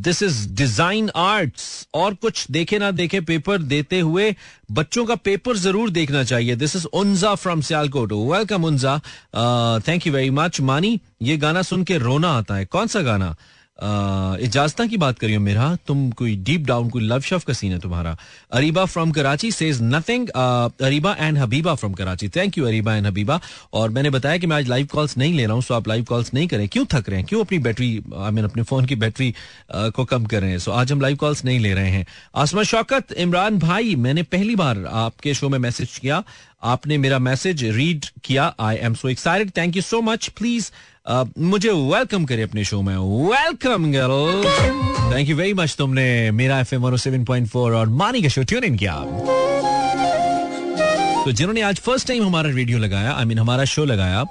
दिस 0.00 0.22
इज़ 0.22 0.48
डिज़ाइन 0.54 1.10
आर्ट्स 1.16 1.86
और 1.94 2.14
कुछ 2.14 2.46
देखे 2.50 2.78
ना 2.78 2.90
देखे 2.92 3.20
पेपर 3.22 3.58
देते 3.58 4.00
हुए 4.00 4.34
बच्चों 4.72 5.04
का 5.06 5.14
पेपर 5.14 5.56
ज़रूर 5.58 5.90
देखना 5.90 6.24
चाहिए। 6.24 6.56
This 6.56 6.76
is 6.76 6.86
Unza 6.86 7.34
from 7.36 7.60
Sialkot 7.60 8.12
welcome 8.12 8.64
Unza 8.64 8.98
thank 9.88 10.06
you 10.06 10.12
very 10.12 10.30
much 10.32 10.60
Mani, 10.62 10.98
ये 11.22 11.36
गाना 11.36 11.62
सुन 11.62 11.84
के 11.84 11.98
रोना 11.98 12.36
आता 12.38 12.54
है। 12.54 12.64
कौन 12.66 12.86
सा 12.86 13.00
गाना? 13.02 13.34
इजाजता 13.82 14.86
की 14.86 14.96
बात 14.96 15.18
करियो 15.18 15.40
मेरा, 15.40 15.74
तुम 15.86 16.10
कोई 16.10 16.34
डीप 16.36 16.64
डाउन 16.66 16.88
कोई 16.90 17.02
लव 17.02 17.20
शफ 17.20 17.44
का 17.44 17.52
सीन 17.52 17.72
है 17.72 17.78
तुम्हारा। 17.78 18.16
Areeba 18.52 18.84
from 18.84 19.10
Karachi 19.10 19.50
says 19.52 19.78
nothing 19.82 20.28
Areeba 20.28 21.14
and 21.18 21.38
Habiba 21.38 21.74
from 21.74 21.92
Karachi. 21.92 22.28
Thank 22.28 22.58
you 22.58 22.64
Areeba 22.66 22.94
and 22.96 23.06
Habiba. 23.06 23.40
और 23.72 23.90
मैंने 23.90 24.10
बताया 24.10 24.38
कि 24.38 24.46
मैं 24.46 24.56
आज 24.56 24.68
लाइव 24.68 24.88
कॉल्स 24.92 25.16
नहीं 25.18 25.34
ले 25.34 25.44
रहा 25.44 25.54
हूँ 25.54 25.62
सो 25.62 25.74
आप 25.74 25.88
लाइव 25.88 26.04
कॉल्स 26.04 26.32
नहीं 26.34 26.48
करें। 26.48 26.68
क्यों 26.68 26.84
थक 26.92 27.08
रहे 27.08 27.18
हैं? 27.18 27.26
क्यों 27.28 27.44
अपनी 27.44 27.58
बैटरी 27.58 27.90
आई 28.16 28.30
मीन 28.30 28.44
अपने 28.44 28.62
फ़ोन 28.62 28.86
की 28.86 28.94
बैटरी 28.96 29.34
को 29.72 30.04
कम 30.04 30.24
कर 30.24 30.40
रहे 30.40 30.50
हैं? 30.50 30.58
सो 30.58 30.70
आज 30.72 30.92
हम 30.92 31.00
लाइव 31.00 31.16
कॉल्स 31.16 31.44
नहीं 31.44 31.58
ले 31.60 31.74
रहे 31.74 31.90
हैं। 31.90 32.06
आसमा 32.34 32.62
शौकत, 32.62 33.12
इमरान 33.12 33.58
भाई, 33.58 33.94
मैंने 33.96 34.22
पहली 34.22 34.56
बार 34.56 34.84
आपके 34.86 35.34
शो 35.34 35.48
में 35.48 35.58
मैसेज 35.58 35.98
किया। 35.98 36.22
आपने 36.62 36.96
मेरा 36.98 37.18
मैसेज 37.18 37.62
रीड 37.64 38.06
किया। 38.24 38.54
I 38.60 38.76
am 38.76 38.94
so 38.94 39.08
excited 39.08 39.50
thank 39.56 39.76
you 39.76 39.82
so 39.82 40.00
much 40.02 40.28
please 40.38 40.70
मुझे 41.06 41.70
वेलकम 41.70 42.24
करे 42.24 42.42
अपने 42.42 42.64
शो 42.64 42.80
में। 42.82 42.96
Welcome 43.30 43.90
girl 43.92 44.44
thank 45.12 45.28
you 45.28 45.36
very 45.36 45.54
much 45.54 45.74
तुमने 45.78 46.30
Mera 46.30 46.58
F 46.60 46.74
M 46.74 46.96
seven 46.96 47.24
point 47.24 47.48
four 47.48 47.74
और 47.74 47.88
मानी 47.88 48.22
का 48.22 48.28
शो 48.28 48.42
ट्यून 48.42 48.64
इन 48.64 48.76
किया। 48.76 48.94
तो 51.24 51.32
जिन्होंने 51.32 51.60
आज 51.60 51.80
फ़र्स्ट 51.80 52.08
टाइम 52.08 52.24
हमारा 52.26 52.50
रेडियो 52.50 52.78
लगाया 52.78 53.12
आई 53.12 53.22
I 53.22 53.26
मीन 53.26 53.28
mean, 53.28 53.40
हमारा 53.40 53.64
शो 53.64 53.84
लगाया 53.84 54.24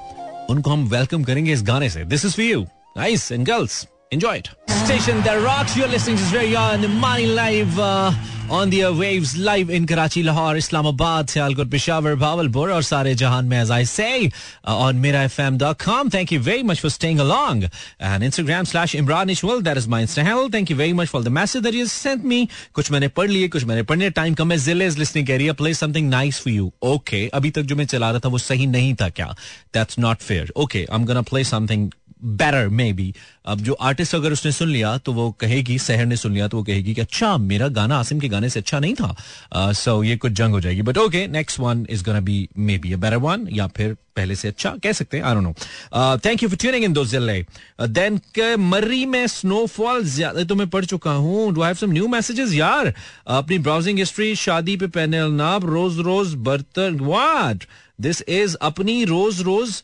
उनको 0.49 0.71
हम 0.71 0.88
वेलकम 0.89 1.23
करेंगे 1.23 1.53
इस 1.53 1.63
गाने 1.63 1.89
से। 1.89 2.03
This 2.05 2.25
is 2.25 2.36
for 2.36 2.45
you 2.45 2.62
nice 2.97 3.32
and 3.32 3.45
girls 3.47 3.86
Enjoy 4.10 4.37
it. 4.37 4.48
Station 4.84 5.20
that 5.22 5.42
rocks. 5.42 5.76
You're 5.76 5.88
listening 5.88 6.16
to 6.18 6.22
Australia 6.22 6.58
on 6.58 6.80
the 6.82 6.88
Money 6.88 7.26
Live 7.26 7.78
uh, 7.78 8.12
on 8.50 8.70
the 8.70 8.84
waves 8.92 9.37
live 9.37 9.70
in 9.70 9.87
Karachi, 9.87 10.22
Lahore, 10.22 10.56
Islamabad, 10.56 11.28
Sialkot, 11.28 11.70
Peshawar, 11.70 12.14
Bawalpur 12.16 12.72
और 12.72 12.82
सारे 12.82 13.14
जहान 13.22 13.44
में 13.52 13.56
as 13.60 13.70
I 13.70 13.84
say 13.84 14.30
uh, 14.66 14.76
on 14.87 15.00
mirafm.com. 15.04 16.10
Thank 16.10 16.30
you 16.32 16.38
very 16.40 16.62
much 16.62 16.80
for 16.80 16.90
staying 16.90 17.18
along. 17.20 17.64
And 17.98 18.22
Instagram 18.22 18.66
slash 18.66 18.94
Imran 18.94 19.32
Ishwal, 19.37 19.64
that 19.64 19.76
is 19.78 19.88
my 19.88 20.02
Insta 20.02 20.22
handle. 20.22 20.50
Thank 20.50 20.70
you 20.70 20.76
very 20.76 20.92
much 20.92 21.08
for 21.08 21.22
the 21.22 21.30
message 21.30 21.62
that 21.62 21.74
you 21.80 21.87
sent 21.87 22.24
me. 22.34 22.40
कुछ 22.74 22.90
मैंने 22.90 23.08
पढ़ 23.16 23.28
लिए 23.30 23.48
कुछ 23.56 23.64
मैंने 23.64 23.82
पढ़ने 23.90 24.10
time 24.20 24.34
कम 24.34 24.52
है 24.52 24.58
जिले 24.68 24.87
is 24.87 24.98
listening 24.98 25.26
career 25.26 25.54
play 25.62 25.74
something 25.74 26.10
nice 26.10 26.40
for 26.44 26.52
you 26.52 26.72
okay 26.92 27.26
अभी 27.40 27.50
तक 27.58 27.62
जो 27.72 27.76
मैं 27.76 27.87
चला 27.96 28.10
रहा 28.10 28.20
था 28.24 28.28
वो 28.28 28.38
सही 28.38 28.66
नहीं 28.76 28.94
था 29.00 29.08
क्या 29.18 29.34
that's 29.74 29.98
not 29.98 30.22
fair 30.30 30.52
okay 30.64 30.87
I 30.90 30.98
am 30.98 31.04
gonna 31.06 31.22
play 31.32 31.44
something 31.44 31.90
Better 32.21 32.67
maybe 32.93 33.13
अब 33.45 33.60
जो 33.62 33.73
आर्टिस्ट 33.73 34.15
अगर 34.15 34.32
उसने 34.32 34.51
सुन 34.51 34.69
लिया 34.69 34.97
तो 34.97 35.13
वो 35.13 35.29
कहेगी 35.41 35.77
सहर 35.79 36.05
ने 36.05 36.15
सुन 36.17 36.34
लिया 36.34 36.47
तो 36.47 36.58
वो 36.58 36.63
कहेगी 36.63 36.93
कि 36.93 37.01
अच्छा 37.01 37.36
मेरा 37.38 37.67
गाना 37.77 37.97
आसिम 37.99 38.19
के 38.19 38.29
गाने 38.29 38.49
से 38.49 38.60
अच्छा 38.60 38.79
नहीं 38.79 38.93
था। 38.95 39.15
सो 39.53 39.71
uh, 39.71 39.77
so 39.79 40.03
ये 40.05 40.17
कुछ 40.17 40.32
जंग 40.32 40.53
हो 40.53 40.60
जाएगी। 40.62 40.82
But 40.82 40.97
okay 40.97 41.25
next 41.27 41.60
one 41.60 41.86
is 41.89 42.03
gonna 42.05 42.19
be 42.21 42.47
maybe 42.77 42.93
a 42.93 42.97
better 42.97 43.17
one 43.17 43.47
या 43.51 43.67
फिर 43.67 43.95
पहले 44.15 44.36
से 44.36 44.47
अच्छा 44.47 44.69
कह 44.84 44.91
सकते 44.91 45.17
हैं 45.17 45.23
I 45.23 45.34
don't 45.34 45.43
know 45.43 46.17
thank 46.25 46.43
you 46.43 46.49
for 46.49 46.58
tuning 46.58 46.84
in 46.86 46.93
those 46.93 47.08
ज़िले 47.08 47.45
देन 47.89 48.19
मर्री 48.60 49.05
में 49.05 49.25
स्नोफॉल 49.27 50.03
ज़्यादा 50.05 50.43
तो 50.43 50.55
मैं 50.55 50.67
पढ़ 50.69 50.86
चुका 50.86 51.12
हूँ। 51.12 51.53
Do 51.53 51.62
have 51.62 51.75
some 51.75 51.91
new 51.91 52.08
messages 52.08 52.53
यार 52.53 52.93
अपनी 53.27 53.60
ब्राउजिंग 53.60 53.99
हिस्ट्री 53.99 54.36
शादी 54.36 54.75
पे 54.77 54.88
पहने 54.88 55.27
नाप 55.38 55.65
रोज 55.65 55.99
रोज 56.08 56.34
बर्तन 56.49 56.99
व्हाट 57.01 57.63
दिस 58.01 58.21
इज़ 58.29 58.55
अपनी 58.62 59.03
रोज 59.05 59.41
रोज 59.41 59.82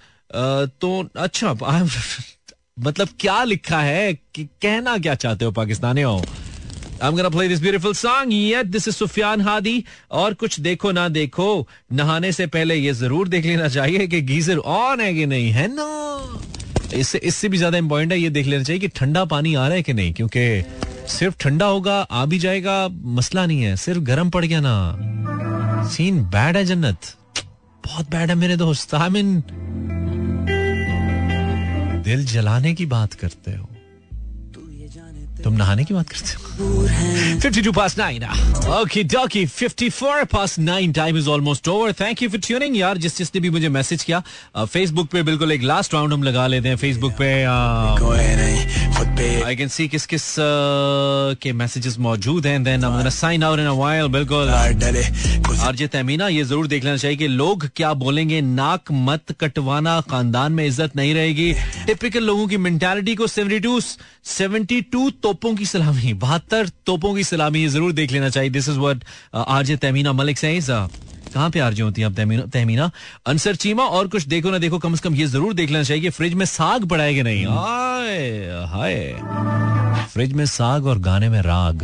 तो 0.81 1.09
अच्छा 1.17 1.53
मतलब 2.79 3.07
क्या 3.19 3.43
लिखा 3.43 3.79
है? 3.79 4.13
कि, 4.13 4.43
कहना 4.43 4.97
क्या 4.97 5.15
चाहते 5.15 5.45
हो 5.45 5.51
पाकिस्तानी 5.51 6.01
हो 6.01 6.23
I'm 7.03 7.15
gonna 7.17 7.29
play 7.29 7.47
this 7.49 7.61
beautiful 7.61 7.93
song. 7.93 8.31
Yet, 8.31 8.71
this 8.75 8.87
is 8.87 8.97
Sufyan 9.01 9.47
Hadi. 9.47 9.83
और 10.11 10.33
कुछ 10.33 10.59
देखो 10.59 10.91
ना 10.91 11.07
देखो, 11.07 11.67
नहाने 11.93 12.31
से 12.31 12.47
पहले 12.47 12.75
ये 12.75 12.93
ज़रूर 12.93 13.27
देख 13.27 13.45
लेना 13.45 13.67
चाहिए 13.67 14.07
कि 14.07 14.21
गीजर 14.21 14.57
ऑन 14.57 15.01
है 15.01 15.13
कि 15.13 15.25
नहीं, 15.25 15.51
है 15.51 15.67
ना? 15.67 16.41
इससे 16.93 17.17
इससे 17.17 17.49
भी 17.49 17.57
ज़्यादा 17.57 17.77
इंपॉर्टेंट 17.77 18.11
है 18.11 18.19
ये 18.19 18.29
देख 18.29 18.47
लेना 18.47 18.63
चाहिए 18.63 18.79
कि 18.79 18.87
ठंडा 18.87 19.25
पानी 19.25 19.55
आ 19.55 19.67
रहा 19.67 19.75
है 19.75 19.83
कि 19.83 19.93
नहीं, 19.93 20.13
क्योंकि 20.13 20.63
सिर्फ़ 21.07 21.35
ठंडा 21.39 21.65
होगा, 21.65 22.01
आ 22.01 22.25
भी 22.25 22.39
जाएगा, 22.39 22.87
मसला 22.91 23.45
नहीं 23.45 23.61
है, 23.61 23.75
सिर्फ़ 23.75 24.01
गर्म 24.01 24.29
पड़ 24.29 24.45
गया 24.45 24.59
ना। 24.63 24.97
सीन 25.89 26.23
बैड 26.23 26.57
है 26.57 26.65
जन्नत। 26.65 26.97
बहुत 27.85 28.09
बैड 28.09 28.29
है 28.29 28.35
मेरे 28.35 28.57
दोस्त 28.57 28.95
आई 28.95 29.09
मीन 29.09 29.43
दिल 32.05 32.25
जलाने 32.25 32.73
की 32.73 32.85
बात 32.85 33.13
करते 33.13 33.51
हो। 33.51 33.74
तुम 35.45 35.53
नहाने 35.53 35.83
की 35.83 35.93
बात 35.93 36.09
करते 36.09 36.33
हो? 36.33 36.87
यार 42.75 42.97
जिस 42.97 43.17
जिसने 43.17 43.41
भी 43.41 43.49
मुझे 43.49 43.69
मैसेज 43.69 44.03
किया 44.03 44.23
फेसबुक 44.65 45.09
पे 45.09 45.23
बिल्कुल 45.23 45.51
एक 45.51 45.63
लास्ट 45.63 45.93
राउंड 45.93 46.13
हम 46.13 46.23
लगा 46.23 46.47
लेते 46.47 46.69
हैं 46.69 46.75
फेसबुक 46.75 47.11
पे 47.11 47.43
आई 49.43 49.55
कैन 49.55 49.67
सी 49.67 49.87
किस 49.87 50.05
किस 50.05 50.35
के 51.41 51.53
मैसेजेस 51.53 51.97
मौजूद 51.99 52.47
हैं 52.47 52.63
then 52.63 52.85
I 52.85 53.09
sign 53.09 53.43
out 53.43 53.59
in 53.59 53.65
a 53.65 53.71
while 53.71 54.07
बिल्कुल 54.07 54.49
आरजे 55.59 55.87
तमीना 55.87 56.27
ये 56.27 56.43
ज़रूर 56.43 56.67
देख 56.67 56.83
लेना 56.83 56.97
चाहिए 56.97 57.17
कि 57.17 57.27
लोग 57.27 57.69
क्या 57.75 57.93
बोलेंगे 57.93 58.41
नाक 58.41 58.81
मत 58.91 59.21
कटवाना 59.39 60.01
खानदान 60.01 60.51
में 60.51 60.65
इज़्ज़त 60.67 60.95
नहीं 60.95 61.13
रहेगी 61.13 61.53
टिपिकल 61.85 62.23
लोगों 62.23 62.47
की 62.47 62.57
मेंटालिटी 62.57 63.15
को 63.15 63.27
72 63.27 63.81
72 64.29 65.11
तोपों 65.35 65.55
की 65.55 65.65
सलामी 65.65 66.13
बहत्तर 66.15 66.67
तोपों 66.85 67.13
की 67.15 67.23
सलामी 67.23 67.61
ये 67.61 67.67
ज़रूर 67.69 67.91
देख 67.93 68.11
लेना 68.11 68.29
चाहिए। 68.29 68.49
This 68.49 68.69
is 68.69 68.77
what 68.79 69.03
RJ 69.35 69.75
Tamina 69.77 70.13
Malik 70.13 70.37
Saeed 70.37 70.63
कहाँ 71.33 71.49
पे 71.51 71.59
आरजे 71.59 71.83
होती 71.83 72.01
है 72.01 72.07
अब 72.07 72.47
तहमीना, 72.49 72.89
अंसर 73.27 73.55
चीमा 73.57 73.83
और 73.85 74.07
कुछ 74.07 74.27
देखो 74.27 74.51
ना 74.51 74.57
देखो 74.57 74.77
कम 74.79 74.95
से 74.95 75.01
कम 75.03 75.15
ये 75.15 75.25
ज़रूर 75.27 75.53
देख 75.53 75.69
लेना 75.69 75.83
चाहिए 75.83 76.03
कि 76.03 76.09
फ्रिज 76.09 76.33
में 76.33 76.45
साग 76.45 76.85
पड़ा 76.89 77.03
है 77.03 77.13
कि 77.13 77.23
नहीं? 77.23 77.45
हाय 77.45 78.17
हाय। 78.71 80.05
फ्रिज 80.13 80.33
में 80.33 80.45
साग 80.47 80.85
और 80.85 80.99
गाने 81.01 81.29
में 81.29 81.41
राग। 81.41 81.83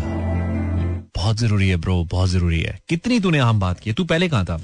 बहुत 1.16 1.38
ज़रूरी 1.38 1.68
है 1.70 1.76
ब्रो 1.78 2.04
बहुत 2.12 2.30
ज़रूरी 2.30 2.62
है। 2.62 2.80
कितनी 2.90 3.20
तूने 3.20 3.40
अहम 3.40 3.60
बात 3.60 3.80
की 3.80 3.94
तू 3.94 4.04
पहले 4.06 4.30
कहा 4.30 4.44
था? 4.44 4.62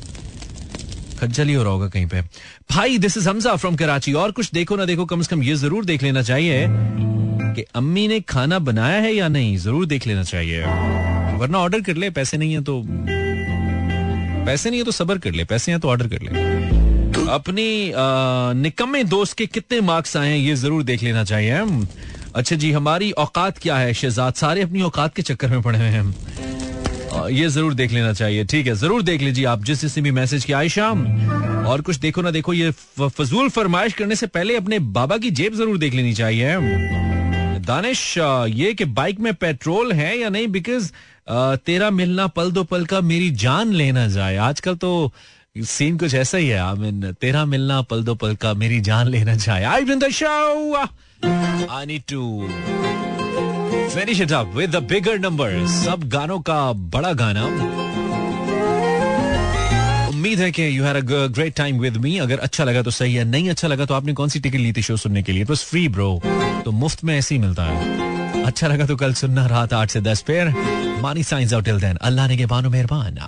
खज्जल 1.19 1.47
ही 1.47 1.53
हो 1.53 1.63
रहा 1.63 1.73
होगा 1.73 1.87
कहीं 1.89 2.05
पे। 2.07 2.21
भाई 2.71 2.97
this 2.97 3.17
is 3.17 3.29
Hamza 3.29 3.55
from 3.55 3.75
Karachi 3.75 4.13
और 4.15 4.31
कुछ 4.31 4.51
देखो 4.53 4.75
ना 4.75 4.85
देखो 4.85 5.05
कम 5.05 5.21
से 5.21 5.35
कम 5.35 5.43
ये 5.43 5.55
ज़रूर 5.57 5.85
देख 5.85 6.03
लेना 6.03 6.21
चाहिए 6.23 6.65
कि 7.53 7.61
अम्मी 7.75 8.07
ने 8.07 8.19
खाना 8.29 8.59
बनाया 8.61 8.99
है 9.01 9.13
या 9.13 9.27
नहीं, 9.29 9.57
ज़रूर 9.57 9.85
देख 9.85 10.07
लेना 10.07 10.23
चाहिए। 10.23 10.63
वरना 11.37 11.57
ऑर्डर 11.59 11.81
कर 11.81 11.95
ले, 11.95 12.09
पैसे 12.11 12.37
नहीं 12.37 12.53
है 12.53 12.61
तो 12.63 12.83
पैसे 14.45 14.69
नहीं 14.69 14.79
है 14.79 14.85
तो 14.85 14.91
सबर 14.91 15.17
कर 15.17 15.31
ले, 15.31 15.43
पैसे 15.45 15.71
हैं 15.71 15.79
तो 15.81 15.89
ऑर्डर 15.89 16.07
कर 16.07 16.21
ले। 16.21 16.29
अपनी 17.27 17.91
निकम्मे 18.57 19.03
दोस्त 19.05 19.37
के 19.37 19.45
कितने 19.47 19.81
मार्क्स 19.83 20.17
आए 20.17 20.29
हैं, 20.29 20.37
ये 20.37 20.55
ज़रूर 20.55 20.83
देख 20.83 21.03
लेना 21.03 21.23
चाहिए। 21.23 21.61
अच्छा 22.35 22.55
जी, 22.55 22.71
हमारी 22.71 23.11
औकात 23.13 23.57
क्या 23.57 23.77
है, 23.77 23.93
शहजाद? 23.93 24.33
सारे 24.35 24.61
अपनी 24.61 24.81
औकात 24.81 25.15
के 25.15 25.21
चक्कर 25.23 25.49
में 25.49 25.61
पड़े 25.61 25.79
हुए 25.79 25.87
हैं। 25.87 27.29
ये 27.29 27.47
ज़रूर 27.49 27.73
देख 27.73 27.91
लेना 27.91 28.11
चाहिए। 28.13 28.43
ठीक 28.45 28.67
है, 28.67 28.73
ज़रूर 28.75 29.01
देख 29.03 29.21
लीजिए। 29.21 29.45
आप 29.45 29.63
जिस 29.65 29.81
जिसने 29.81 30.03
भी 30.03 30.11
मैसेज 30.11 30.45
किया 30.45 30.57
आई 30.57 30.69
शाम 30.69 31.05
और 31.67 31.81
कुछ 31.81 31.97
देखो 31.97 32.21
ना 32.21 32.31
देखो, 32.31 32.53
ये 32.53 32.71
फजूल 32.99 33.49
फरमाइश 33.49 33.93
करने 33.93 34.15
से 34.15 34.27
पहले 34.27 34.55
अपने 34.55 34.79
बाबा 34.79 35.17
की 35.17 35.31
जेब 35.31 35.53
ज़रूर 35.55 35.77
देख 35.77 35.93
लेनी 35.93 36.13
चाहिए। 36.13 36.55
दानिश 37.67 38.01
ये 38.17 38.73
कि 38.73 38.85
बाइक 38.97 39.19
में 39.19 39.33
पेट्रोल 39.35 39.91
है 39.93 40.17
या 40.17 40.29
नहीं? 40.29 40.47
बिकॉज़ 40.47 40.91
तेरा 41.65 41.89
मिलना 41.91 42.27
पल 42.27 42.51
दो 42.51 42.63
पल 42.63 42.85
का 42.85 43.01
मेरी 43.01 43.29
जान 43.37 43.73
लेना 43.73 44.07
जाए। 44.07 44.35
आजकल 44.41 44.75
तो 44.75 45.11
सीन 45.55 45.97
कुछ 45.97 46.13
ऐसा 46.13 46.37
ही 46.37 46.47
है। 46.47 46.59
आई 46.59 46.75
मीन 46.75 47.11
तेरा 47.21 47.43
मिलना 47.45 47.81
पल 47.81 48.03
दो 48.03 48.15
पल 48.15 48.35
का 48.35 48.53
मेरी 48.53 48.79
जान 48.81 49.07
लेना 49.07 49.35
जाए। 49.35 49.63
I 49.63 49.81
in 49.81 49.99
the 49.99 50.09
show! 50.11 50.75
I 51.67 51.85
need 51.85 52.03
to 52.11 52.49
finish 53.89 54.21
it 54.21 54.31
up 54.31 54.53
with 54.55 54.71
the 54.71 54.83
bigger 54.83 55.19
number 55.19 55.65
सब 55.67 56.03
गानों 56.07 56.39
का 56.41 56.71
बड़ा 56.95 57.13
गाना। 57.13 57.45
उम्मीद 60.17 60.39
है 60.39 60.51
कि 60.51 60.63
you 60.77 60.83
had 60.83 60.95
a 60.95 61.27
great 61.29 61.55
time 61.55 61.79
with 61.79 61.97
me 62.03 62.17
अगर 62.19 62.39
अच्छा 62.39 62.63
लगा 62.63 62.81
तो 62.83 62.91
सही 62.91 63.13
है, 63.15 63.23
नहीं 63.25 63.49
अच्छा 63.49 63.67
लगा 63.67 63.85
तो 63.85 63.93
आपने 63.93 64.13
कौन 64.13 64.29
सी 64.29 64.39
टिकट 64.39 64.59
ली 64.59 64.71
थी 64.73 64.81
शो 64.81 64.97
सुनने 64.97 65.23
के 65.23 65.31
लिए? 65.31 65.41
इट 65.41 65.49
वॉज़ 65.49 65.63
फ्री 65.65 65.87
ब्रो 65.89 66.09
तो 66.65 66.71
मुफ़्त 66.71 67.03
में 67.03 67.17
ऐसे 67.17 67.35
ही 67.35 67.41
मिलता 67.41 67.63
है। 67.63 68.43
अच्छा 68.43 68.67
लगा 68.67 68.85
तो 68.85 68.95
कल 68.95 69.13
सुनना 69.13 69.45
रात 69.47 69.73
आठ 69.73 69.91
से 69.91 70.01
दस 70.01 70.21
पेर 70.27 70.53
Mani 71.01 71.23
signs 71.23 71.53
out 71.53 71.65
till 71.65 71.79
then 71.81 71.97
अल्लाह 72.01 72.27
ने 72.27 72.37
के 72.37 72.45
बानो 72.45 72.69
मेहरबान। 72.69 73.19